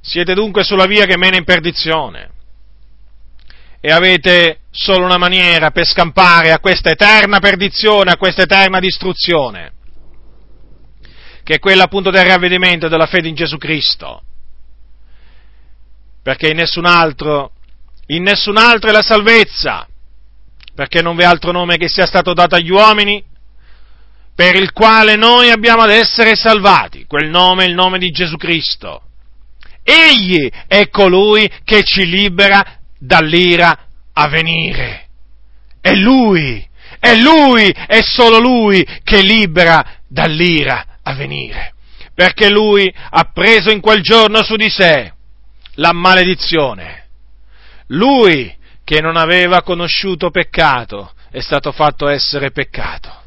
Siete 0.00 0.32
dunque 0.34 0.64
sulla 0.64 0.86
via 0.86 1.04
che 1.04 1.18
mena 1.18 1.36
in 1.36 1.44
perdizione 1.44 2.30
e 3.80 3.92
avete 3.92 4.60
solo 4.70 5.04
una 5.04 5.18
maniera 5.18 5.70
per 5.70 5.86
scampare 5.86 6.52
a 6.52 6.58
questa 6.58 6.90
eterna 6.90 7.38
perdizione, 7.38 8.12
a 8.12 8.16
questa 8.16 8.42
eterna 8.42 8.80
distruzione, 8.80 9.72
che 11.42 11.56
è 11.56 11.58
quella 11.58 11.84
appunto 11.84 12.10
del 12.10 12.24
ravvedimento 12.24 12.86
e 12.86 12.88
della 12.88 13.06
fede 13.06 13.28
in 13.28 13.34
Gesù 13.34 13.58
Cristo. 13.58 14.22
Perché 16.22 16.48
in 16.48 16.56
nessun 16.56 16.86
altro, 16.86 17.52
in 18.06 18.22
nessun 18.22 18.56
altro 18.56 18.88
è 18.88 18.92
la 18.92 19.02
salvezza, 19.02 19.86
perché 20.74 21.02
non 21.02 21.14
v'è 21.14 21.24
altro 21.24 21.52
nome 21.52 21.76
che 21.76 21.88
sia 21.88 22.06
stato 22.06 22.32
dato 22.32 22.54
agli 22.54 22.70
uomini 22.70 23.27
per 24.38 24.54
il 24.54 24.70
quale 24.70 25.16
noi 25.16 25.50
abbiamo 25.50 25.82
ad 25.82 25.90
essere 25.90 26.36
salvati. 26.36 27.06
Quel 27.06 27.28
nome 27.28 27.64
è 27.64 27.66
il 27.66 27.74
nome 27.74 27.98
di 27.98 28.10
Gesù 28.10 28.36
Cristo. 28.36 29.02
Egli 29.82 30.48
è 30.68 30.90
colui 30.90 31.50
che 31.64 31.82
ci 31.82 32.06
libera 32.06 32.78
dall'ira 33.00 33.86
a 34.12 34.28
venire. 34.28 35.08
È 35.80 35.92
Lui, 35.92 36.64
è 37.00 37.16
Lui, 37.16 37.68
è 37.68 38.00
solo 38.00 38.38
Lui 38.38 38.86
che 39.02 39.22
libera 39.22 39.84
dall'ira 40.06 40.98
a 41.02 41.14
venire. 41.14 41.74
Perché 42.14 42.48
Lui 42.48 42.88
ha 43.10 43.32
preso 43.34 43.72
in 43.72 43.80
quel 43.80 44.02
giorno 44.02 44.44
su 44.44 44.54
di 44.54 44.70
sé 44.70 45.14
la 45.74 45.92
maledizione. 45.92 47.08
Lui 47.88 48.56
che 48.84 49.00
non 49.00 49.16
aveva 49.16 49.62
conosciuto 49.62 50.30
peccato 50.30 51.12
è 51.28 51.40
stato 51.40 51.72
fatto 51.72 52.06
essere 52.06 52.52
peccato. 52.52 53.17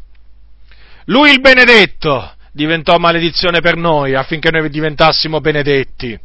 Lui 1.12 1.32
il 1.32 1.42
benedetto 1.42 2.36
diventò 2.54 2.98
maledizione 2.98 3.60
per 3.60 3.76
noi 3.76 4.16
affinché 4.16 4.50
noi 4.50 4.70
diventassimo 4.70 5.42
benedetti. 5.42 6.18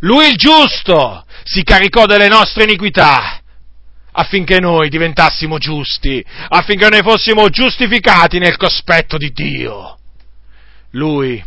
Lui 0.00 0.28
il 0.28 0.36
giusto 0.36 1.26
si 1.44 1.62
caricò 1.62 2.06
delle 2.06 2.28
nostre 2.28 2.64
iniquità 2.64 3.38
affinché 4.12 4.60
noi 4.60 4.88
diventassimo 4.88 5.58
giusti, 5.58 6.24
affinché 6.48 6.88
noi 6.88 7.02
fossimo 7.02 7.50
giustificati 7.50 8.38
nel 8.38 8.56
cospetto 8.56 9.18
di 9.18 9.30
Dio. 9.30 9.98
Lui 10.92 11.44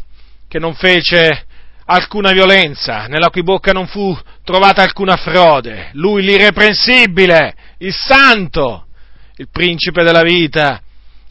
che 0.48 0.60
non 0.60 0.76
fece 0.76 1.48
alcuna 1.86 2.32
violenza, 2.32 3.08
nella 3.08 3.32
cui 3.32 3.42
bocca 3.42 3.72
non 3.72 3.88
fu 3.88 4.16
trovata 4.44 4.84
alcuna 4.84 5.16
frode, 5.16 5.90
lui 5.94 6.22
l'irreprensibile, 6.22 7.56
il 7.80 7.94
santo, 7.94 8.86
il 9.38 9.48
principe 9.52 10.04
della 10.04 10.22
vita, 10.22 10.84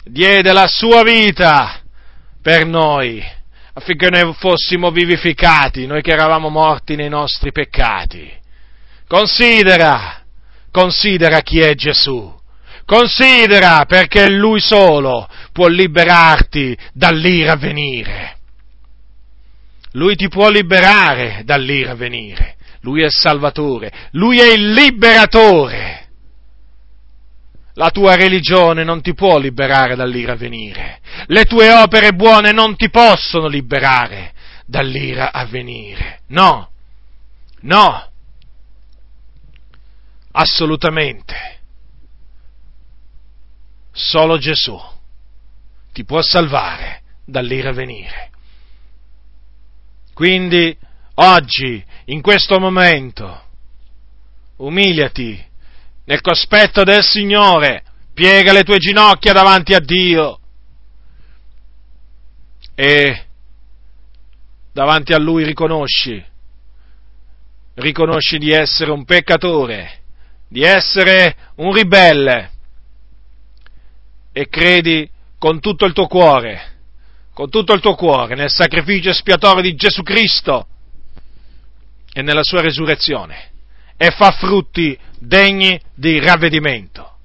diede 0.09 0.53
la 0.53 0.67
sua 0.67 1.03
vita 1.03 1.81
per 2.43 2.67
noi, 2.67 3.23
affinché 3.75 4.09
noi 4.11 4.35
fossimo 4.35 4.91
vivificati, 4.91 5.87
noi 5.87 6.03
che 6.03 6.13
eravamo 6.13 6.49
morti 6.49 6.97
nei 6.97 7.09
nostri 7.09 7.53
peccati. 7.53 8.31
Considera, 9.07 10.23
considera 10.71 11.41
chi 11.41 11.61
è 11.61 11.75
Gesù. 11.75 12.37
Considera 12.85 13.85
perché 13.87 14.31
Lui 14.31 14.61
solo 14.61 15.29
può 15.53 15.67
liberarti 15.67 16.77
dall'ira 16.93 17.53
a 17.53 17.57
venire. 17.57 18.37
Lui 19.93 20.17
ti 20.17 20.29
può 20.29 20.49
liberare 20.49 21.43
dall'ira 21.45 21.93
a 21.93 21.95
venire. 21.95 22.57
Lui 22.81 23.03
è 23.03 23.07
il 23.07 23.13
Salvatore. 23.13 23.93
Lui 24.13 24.39
è 24.39 24.53
il 24.53 24.73
liberatore. 24.73 26.08
La 27.79 27.91
tua 27.91 28.17
religione 28.17 28.83
non 28.83 29.01
ti 29.03 29.15
può 29.15 29.39
liberare 29.39 29.95
dall'ira 29.95 30.33
a 30.33 30.37
venire. 30.37 31.01
Le 31.27 31.45
tue 31.45 31.73
opere 31.73 32.13
buone 32.13 32.51
non 32.51 32.75
ti 32.75 32.91
possono 32.91 33.47
liberare 33.47 34.33
dall'ira 34.67 35.31
a 35.31 35.45
venire. 35.45 36.23
No, 36.27 36.71
no, 37.61 38.11
assolutamente. 40.33 41.61
Solo 43.93 44.39
Gesù 44.39 44.77
ti 45.93 46.05
può 46.05 46.21
salvare 46.21 47.03
dall'ira 47.25 47.71
a 47.71 47.75
venire. 47.75 48.31
Quindi, 50.15 50.77
oggi, 51.15 51.85
in 52.07 52.23
questo 52.23 52.59
momento, 52.59 53.41
umiliati 54.57 55.47
nel 56.09 56.23
cospetto 56.23 56.85
del 56.85 57.03
Signore, 57.03 57.83
piega 58.15 58.53
le 58.53 58.63
tue 58.63 58.79
ginocchia 58.79 59.35
davanti 59.35 59.75
a 59.75 59.79
Dio. 59.79 60.41
E 62.75 63.27
davanti 64.73 65.13
a 65.13 65.19
Lui 65.19 65.45
riconosci, 65.45 66.25
riconosci 67.75 68.39
di 68.39 68.51
essere 68.51 68.91
un 68.91 69.05
peccatore, 69.05 70.01
di 70.49 70.63
essere 70.63 71.37
un 71.57 71.75
ribelle. 71.75 72.53
E 74.33 74.49
credi 74.49 75.09
con 75.37 75.61
tutto 75.61 75.85
il 75.85 75.93
tuo 75.93 76.07
cuore, 76.07 76.77
con 77.35 77.51
tutto 77.51 77.75
il 77.75 77.83
tuo 77.83 77.95
cuore 77.95 78.35
nel 78.35 78.51
sacrificio 78.51 79.11
espiatorio 79.11 79.61
di 79.61 79.75
Gesù 79.75 80.03
Cristo 80.03 80.69
e 82.11 82.23
nella 82.23 82.43
sua 82.43 82.63
resurrezione 82.63 83.57
e 84.01 84.11
fa 84.13 84.31
frutti 84.31 84.97
degni 85.19 85.79
di 85.95 86.21
ravvedimento. 86.21 87.17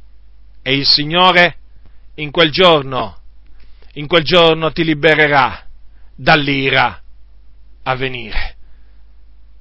E 0.64 0.74
il 0.74 0.86
Signore 0.86 1.58
in 2.16 2.32
quel 2.32 2.50
giorno, 2.50 3.18
in 3.94 4.08
quel 4.08 4.24
giorno 4.24 4.72
ti 4.72 4.84
libererà 4.84 5.66
dall'ira 6.16 7.00
a 7.84 7.96
venire. 7.96 8.56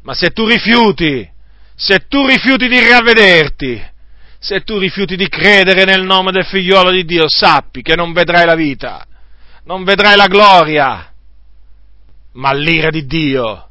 Ma 0.03 0.15
se 0.15 0.31
tu 0.31 0.47
rifiuti, 0.47 1.29
se 1.75 2.07
tu 2.09 2.27
rifiuti 2.27 2.67
di 2.67 2.89
ravvederti, 2.89 3.91
se 4.39 4.63
tu 4.63 4.79
rifiuti 4.79 5.15
di 5.15 5.29
credere 5.29 5.85
nel 5.85 6.03
nome 6.03 6.33
del 6.33 6.47
figliuolo 6.47 6.91
di 6.91 7.05
Dio, 7.05 7.29
sappi 7.29 7.83
che 7.83 7.95
non 7.95 8.13
vedrai 8.13 8.47
la 8.47 8.55
vita, 8.55 9.07
non 9.65 9.85
vedrai 9.85 10.17
la 10.17 10.27
gloria, 10.27 11.13
ma 12.33 12.53
l'ira 12.55 12.91
di 12.91 13.05
Dio, 13.05 13.69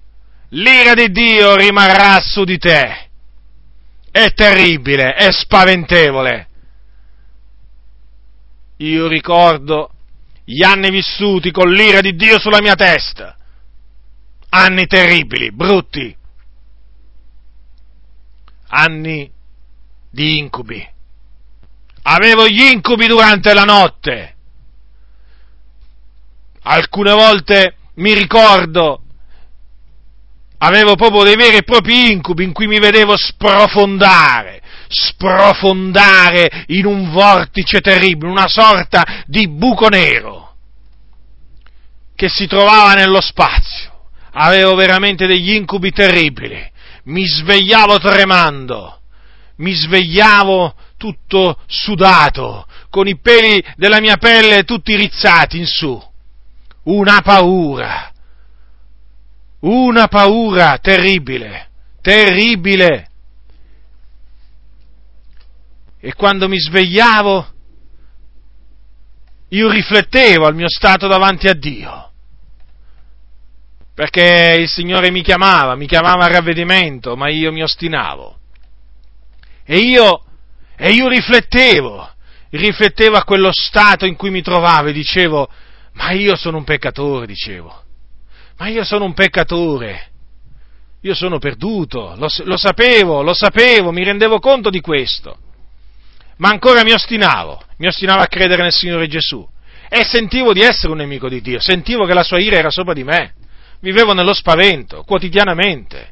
l'ira 0.50 0.94
di 0.94 1.10
Dio 1.10 1.56
rimarrà 1.56 2.20
su 2.22 2.44
di 2.44 2.58
te 2.58 3.10
è 4.12 4.34
terribile, 4.34 5.14
è 5.14 5.32
spaventevole. 5.32 6.50
Io 8.78 9.08
ricordo 9.08 9.92
gli 10.44 10.64
anni 10.64 10.90
vissuti 10.90 11.52
con 11.52 11.72
l'ira 11.72 12.02
di 12.02 12.16
Dio 12.16 12.40
sulla 12.40 12.62
mia 12.62 12.76
testa. 12.76 13.38
Anni 14.50 14.86
terribili, 14.86 15.52
brutti. 15.52 16.16
Anni 18.68 19.32
di 20.10 20.38
incubi. 20.40 20.86
Avevo 22.04 22.48
gli 22.48 22.64
incubi 22.64 23.08
durante 23.08 23.54
la 23.54 23.64
notte. 23.64 24.36
Alcune 26.64 27.14
volte 27.14 27.76
mi 27.96 28.14
ricordo 28.14 29.04
avevo 30.64 30.96
proprio 30.96 31.24
dei 31.24 31.36
veri 31.36 31.58
e 31.58 31.64
propri 31.64 32.12
incubi 32.12 32.44
in 32.44 32.54
cui 32.54 32.68
mi 32.68 32.80
vedevo 32.80 33.16
sprofondare, 33.18 34.62
sprofondare 34.88 36.66
in 36.68 36.86
un 36.86 37.12
vortice 37.12 37.80
terribile, 37.80 38.32
una 38.32 38.48
sorta 38.48 39.24
di 39.26 39.48
buco 39.48 39.88
nero 39.88 40.56
che 42.16 42.30
si 42.30 42.46
trovava 42.46 42.94
nello 42.94 43.22
spazio. 43.22 43.90
Avevo 44.34 44.76
veramente 44.76 45.26
degli 45.26 45.54
incubi 45.54 45.92
terribili, 45.92 46.64
mi 47.06 47.26
svegliavo 47.26 47.98
tremando, 47.98 49.02
mi 49.58 49.74
svegliavo 49.74 50.76
tutto 50.98 51.58
sudato, 51.66 52.68
con 52.90 53.08
i 53.08 53.20
peli 53.20 53.62
della 53.76 54.00
mia 54.00 54.18
pelle 54.18 54.64
tutti 54.64 54.96
rizzati 54.96 55.58
in 55.58 55.66
su. 55.66 56.00
Una 56.84 57.22
paura, 57.22 58.11
una 59.62 60.08
paura 60.08 60.78
terribile, 60.78 61.70
terribile. 62.02 63.10
E 66.00 66.14
quando 66.14 66.48
mi 66.48 66.60
svegliavo, 66.60 67.54
io 69.50 69.70
riflettevo 69.70 70.46
al 70.46 70.56
mio 70.56 70.70
stato 70.70 71.08
davanti 71.08 71.48
a 71.48 71.54
Dio. 71.54 72.12
Perché 73.94 74.56
il 74.60 74.70
Signore 74.70 75.12
mi 75.12 75.22
chiamava, 75.22 75.76
mi 75.76 75.86
chiamava 75.86 76.26
a 76.26 76.32
ravvedimento, 76.32 77.16
ma 77.16 77.30
io 77.30 77.52
mi 77.52 77.62
ostinavo. 77.62 78.40
E 79.64 79.78
io, 79.78 80.24
e 80.76 80.92
io 80.92 81.08
riflettevo, 81.08 82.10
riflettevo 82.50 83.16
a 83.16 83.24
quello 83.24 83.52
stato 83.52 84.06
in 84.06 84.16
cui 84.16 84.32
mi 84.32 84.42
trovavo 84.42 84.88
e 84.88 84.94
dicevo, 84.94 85.48
ma 85.94 86.12
io 86.12 86.36
sono 86.36 86.58
un 86.58 86.64
peccatore, 86.64 87.28
dicevo 87.28 87.81
ma 88.58 88.68
io 88.68 88.84
sono 88.84 89.06
un 89.06 89.14
peccatore, 89.14 90.10
io 91.02 91.16
sono 91.16 91.40
perduto, 91.40 92.14
lo, 92.18 92.28
lo 92.44 92.58
sapevo, 92.58 93.22
lo 93.24 93.34
sapevo, 93.34 93.92
mi 93.92 94.04
rendevo 94.04 94.40
conto 94.40 94.70
di 94.70 94.82
questo, 94.82 95.38
ma 96.38 96.50
ancora 96.50 96.84
mi 96.84 96.92
ostinavo, 96.92 97.62
mi 97.78 97.88
ostinavo 97.88 98.22
a 98.22 98.28
credere 98.28 98.62
nel 98.64 98.72
Signore 98.72 99.08
Gesù. 99.08 99.48
E 99.94 100.06
sentivo 100.06 100.54
di 100.54 100.62
essere 100.62 100.92
un 100.92 101.00
nemico 101.00 101.28
di 101.28 101.42
Dio, 101.42 101.60
sentivo 101.60 102.06
che 102.06 102.14
la 102.14 102.24
sua 102.24 102.40
ira 102.40 102.58
era 102.58 102.70
sopra 102.70 102.94
di 102.94 103.04
me, 103.04 103.34
vivevo 103.82 104.14
nello 104.14 104.34
spavento, 104.34 105.04
quotidianamente, 105.04 106.12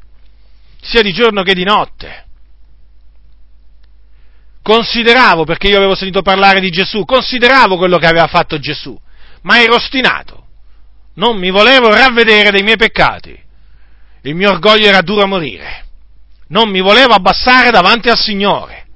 sia 0.82 1.02
di 1.02 1.12
giorno 1.12 1.42
che 1.42 1.54
di 1.54 1.64
notte. 1.64 2.26
Consideravo, 4.62 5.44
perché 5.44 5.68
io 5.68 5.78
avevo 5.78 5.94
sentito 5.94 6.20
parlare 6.20 6.60
di 6.60 6.68
Gesù, 6.68 7.04
consideravo 7.04 7.76
quello 7.76 7.96
che 7.96 8.06
aveva 8.06 8.26
fatto 8.26 8.58
Gesù, 8.58 8.98
ma 9.42 9.62
ero 9.62 9.76
ostinato 9.76 10.29
non 11.20 11.36
mi 11.36 11.50
volevo 11.50 11.90
ravvedere 11.90 12.50
dei 12.50 12.62
miei 12.62 12.78
peccati. 12.78 13.38
Il 14.22 14.34
mio 14.34 14.50
orgoglio 14.50 14.86
era 14.86 15.02
duro 15.02 15.22
a 15.22 15.26
morire. 15.26 15.84
Non 16.48 16.70
mi 16.70 16.80
volevo 16.80 17.12
abbassare 17.12 17.70
davanti 17.70 18.08
al 18.08 18.16
Signore. 18.16 18.86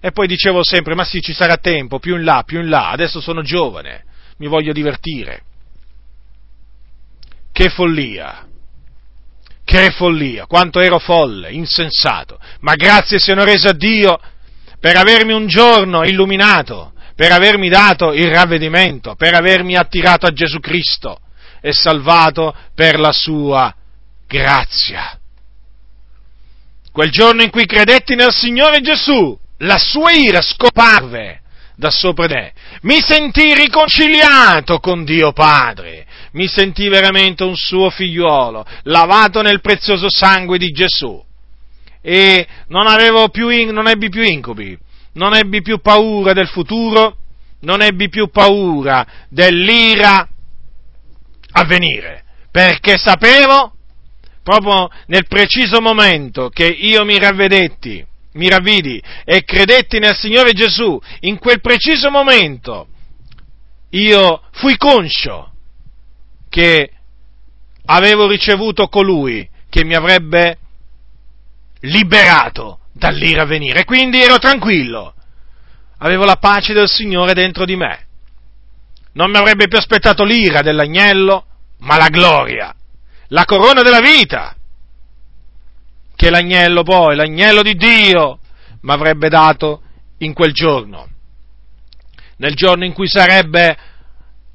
E 0.00 0.12
poi 0.12 0.28
dicevo 0.28 0.62
sempre, 0.62 0.94
ma 0.94 1.04
sì, 1.04 1.20
ci 1.20 1.34
sarà 1.34 1.56
tempo, 1.56 1.98
più 1.98 2.16
in 2.16 2.22
là, 2.22 2.44
più 2.46 2.60
in 2.60 2.68
là, 2.68 2.90
adesso 2.90 3.20
sono 3.20 3.42
giovane, 3.42 4.04
mi 4.38 4.46
voglio 4.46 4.72
divertire. 4.72 5.42
Che 7.52 7.68
follia! 7.68 8.46
Che 9.64 9.90
follia! 9.90 10.46
Quanto 10.46 10.78
ero 10.78 11.00
folle, 11.00 11.50
insensato! 11.50 12.38
Ma 12.60 12.76
grazie 12.76 13.18
siano 13.18 13.42
rese 13.42 13.68
a 13.68 13.74
Dio 13.74 14.18
per 14.78 14.96
avermi 14.96 15.32
un 15.32 15.48
giorno 15.48 16.04
illuminato, 16.04 16.92
per 17.16 17.32
avermi 17.32 17.68
dato 17.68 18.12
il 18.12 18.30
ravvedimento, 18.30 19.16
per 19.16 19.34
avermi 19.34 19.76
attirato 19.76 20.26
a 20.26 20.32
Gesù 20.32 20.60
Cristo 20.60 21.20
e 21.60 21.72
salvato 21.72 22.54
per 22.74 22.98
la 22.98 23.12
sua 23.12 23.74
grazia. 24.26 25.18
quel 26.92 27.10
giorno 27.10 27.42
in 27.42 27.50
cui 27.50 27.66
credetti 27.66 28.14
nel 28.14 28.32
Signore 28.32 28.80
Gesù, 28.80 29.38
la 29.58 29.78
sua 29.78 30.12
ira 30.12 30.40
scomparve 30.40 31.40
da 31.76 31.90
sopra 31.90 32.26
di 32.26 32.34
me. 32.34 32.52
Mi 32.82 33.00
sentii 33.00 33.54
riconciliato 33.54 34.78
con 34.78 35.04
Dio 35.04 35.32
Padre, 35.32 36.06
mi 36.32 36.46
sentii 36.46 36.88
veramente 36.88 37.42
un 37.42 37.56
suo 37.56 37.90
figliuolo, 37.90 38.64
lavato 38.84 39.40
nel 39.40 39.60
prezioso 39.60 40.10
sangue 40.10 40.58
di 40.58 40.68
Gesù. 40.68 41.22
E 42.02 42.46
non, 42.68 42.86
più, 43.30 43.48
non 43.72 43.88
ebbi 43.88 44.08
più 44.08 44.22
incubi, 44.22 44.78
non 45.14 45.34
ebbi 45.34 45.62
più 45.62 45.80
paura 45.80 46.32
del 46.32 46.48
futuro, 46.48 47.16
non 47.60 47.82
ebbi 47.82 48.08
più 48.08 48.28
paura 48.30 49.06
dell'ira 49.28 50.26
a 51.52 51.64
venire, 51.64 52.24
perché 52.50 52.96
sapevo, 52.96 53.74
proprio 54.42 54.88
nel 55.06 55.26
preciso 55.26 55.80
momento 55.80 56.48
che 56.48 56.66
io 56.66 57.04
mi 57.04 57.18
ravvedetti, 57.18 58.04
mi 58.32 58.48
ravvidi 58.48 59.02
e 59.24 59.44
credetti 59.44 59.98
nel 59.98 60.16
Signore 60.16 60.52
Gesù, 60.52 61.00
in 61.20 61.38
quel 61.38 61.60
preciso 61.60 62.10
momento 62.10 62.86
io 63.90 64.42
fui 64.52 64.76
conscio 64.76 65.52
che 66.48 66.90
avevo 67.86 68.28
ricevuto 68.28 68.86
colui 68.88 69.48
che 69.68 69.84
mi 69.84 69.94
avrebbe 69.94 70.58
liberato 71.80 72.80
dall'ira 72.92 73.42
a 73.42 73.46
venire, 73.46 73.84
quindi 73.84 74.20
ero 74.20 74.38
tranquillo, 74.38 75.14
avevo 75.98 76.24
la 76.24 76.36
pace 76.36 76.72
del 76.72 76.88
Signore 76.88 77.32
dentro 77.32 77.64
di 77.64 77.76
me. 77.76 78.06
Non 79.12 79.30
mi 79.30 79.38
avrebbe 79.38 79.68
più 79.68 79.78
aspettato 79.78 80.24
l'ira 80.24 80.62
dell'agnello, 80.62 81.44
ma 81.78 81.96
la 81.96 82.08
gloria, 82.08 82.74
la 83.28 83.44
corona 83.44 83.82
della 83.82 84.00
vita, 84.00 84.54
che 86.14 86.30
l'agnello 86.30 86.82
poi, 86.82 87.16
l'agnello 87.16 87.62
di 87.62 87.74
Dio, 87.74 88.38
mi 88.82 88.92
avrebbe 88.92 89.28
dato 89.28 89.82
in 90.18 90.32
quel 90.32 90.52
giorno, 90.52 91.08
nel 92.36 92.54
giorno 92.54 92.84
in 92.84 92.92
cui 92.92 93.08
sarebbe 93.08 93.76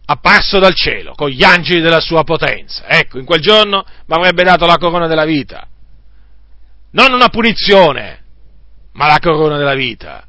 apparso 0.05 0.59
dal 0.59 0.75
cielo 0.75 1.13
con 1.15 1.29
gli 1.29 1.43
angeli 1.43 1.81
della 1.81 1.99
sua 1.99 2.23
potenza. 2.23 2.85
Ecco, 2.87 3.17
in 3.17 3.25
quel 3.25 3.41
giorno 3.41 3.83
mi 4.05 4.15
avrebbe 4.15 4.43
dato 4.43 4.65
la 4.65 4.77
corona 4.77 5.07
della 5.07 5.25
vita. 5.25 5.67
Non 6.91 7.11
una 7.11 7.29
punizione, 7.29 8.23
ma 8.93 9.07
la 9.07 9.19
corona 9.19 9.57
della 9.57 9.73
vita. 9.73 10.25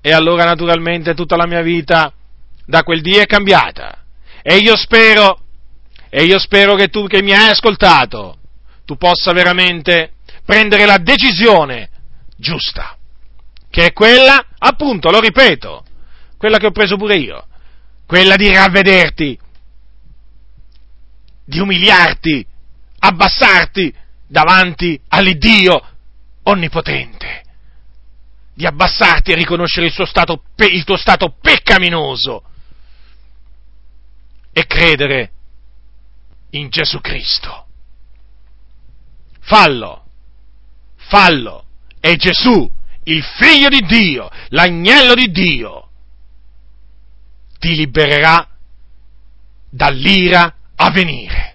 E 0.00 0.12
allora 0.12 0.44
naturalmente 0.44 1.14
tutta 1.14 1.36
la 1.36 1.46
mia 1.46 1.62
vita 1.62 2.12
da 2.64 2.82
quel 2.82 3.00
dì 3.00 3.16
è 3.16 3.26
cambiata. 3.26 4.04
E 4.42 4.56
io 4.56 4.76
spero, 4.76 5.38
e 6.08 6.24
io 6.24 6.38
spero 6.38 6.74
che 6.74 6.88
tu 6.88 7.06
che 7.06 7.22
mi 7.22 7.32
hai 7.32 7.50
ascoltato, 7.50 8.38
tu 8.84 8.96
possa 8.96 9.32
veramente 9.32 10.14
prendere 10.44 10.84
la 10.84 10.98
decisione 10.98 11.88
giusta, 12.36 12.96
che 13.70 13.86
è 13.86 13.92
quella, 13.92 14.48
appunto, 14.58 15.10
lo 15.10 15.20
ripeto, 15.20 15.84
quella 16.36 16.58
che 16.58 16.66
ho 16.66 16.72
preso 16.72 16.96
pure 16.96 17.16
io, 17.16 17.46
quella 18.06 18.36
di 18.36 18.52
ravvederti, 18.52 19.38
di 21.44 21.58
umiliarti, 21.60 22.46
abbassarti 22.98 23.94
davanti 24.26 25.00
all'Iddio 25.08 25.80
onnipotente, 26.44 27.42
di 28.54 28.66
abbassarti 28.66 29.32
a 29.32 29.36
riconoscere 29.36 29.86
il, 29.86 30.06
stato, 30.06 30.42
il 30.56 30.84
tuo 30.84 30.96
stato 30.96 31.36
peccaminoso 31.40 32.42
e 34.52 34.66
credere 34.66 35.30
in 36.50 36.68
Gesù 36.68 37.00
Cristo. 37.00 37.66
Fallo, 39.40 40.04
fallo, 40.96 41.64
è 41.98 42.14
Gesù, 42.16 42.70
il 43.04 43.22
figlio 43.22 43.68
di 43.68 43.80
Dio, 43.80 44.30
l'agnello 44.48 45.14
di 45.14 45.30
Dio, 45.30 45.88
ti 47.58 47.74
libererà 47.74 48.48
dall'ira 49.70 50.54
a 50.76 50.90
venire. 50.90 51.51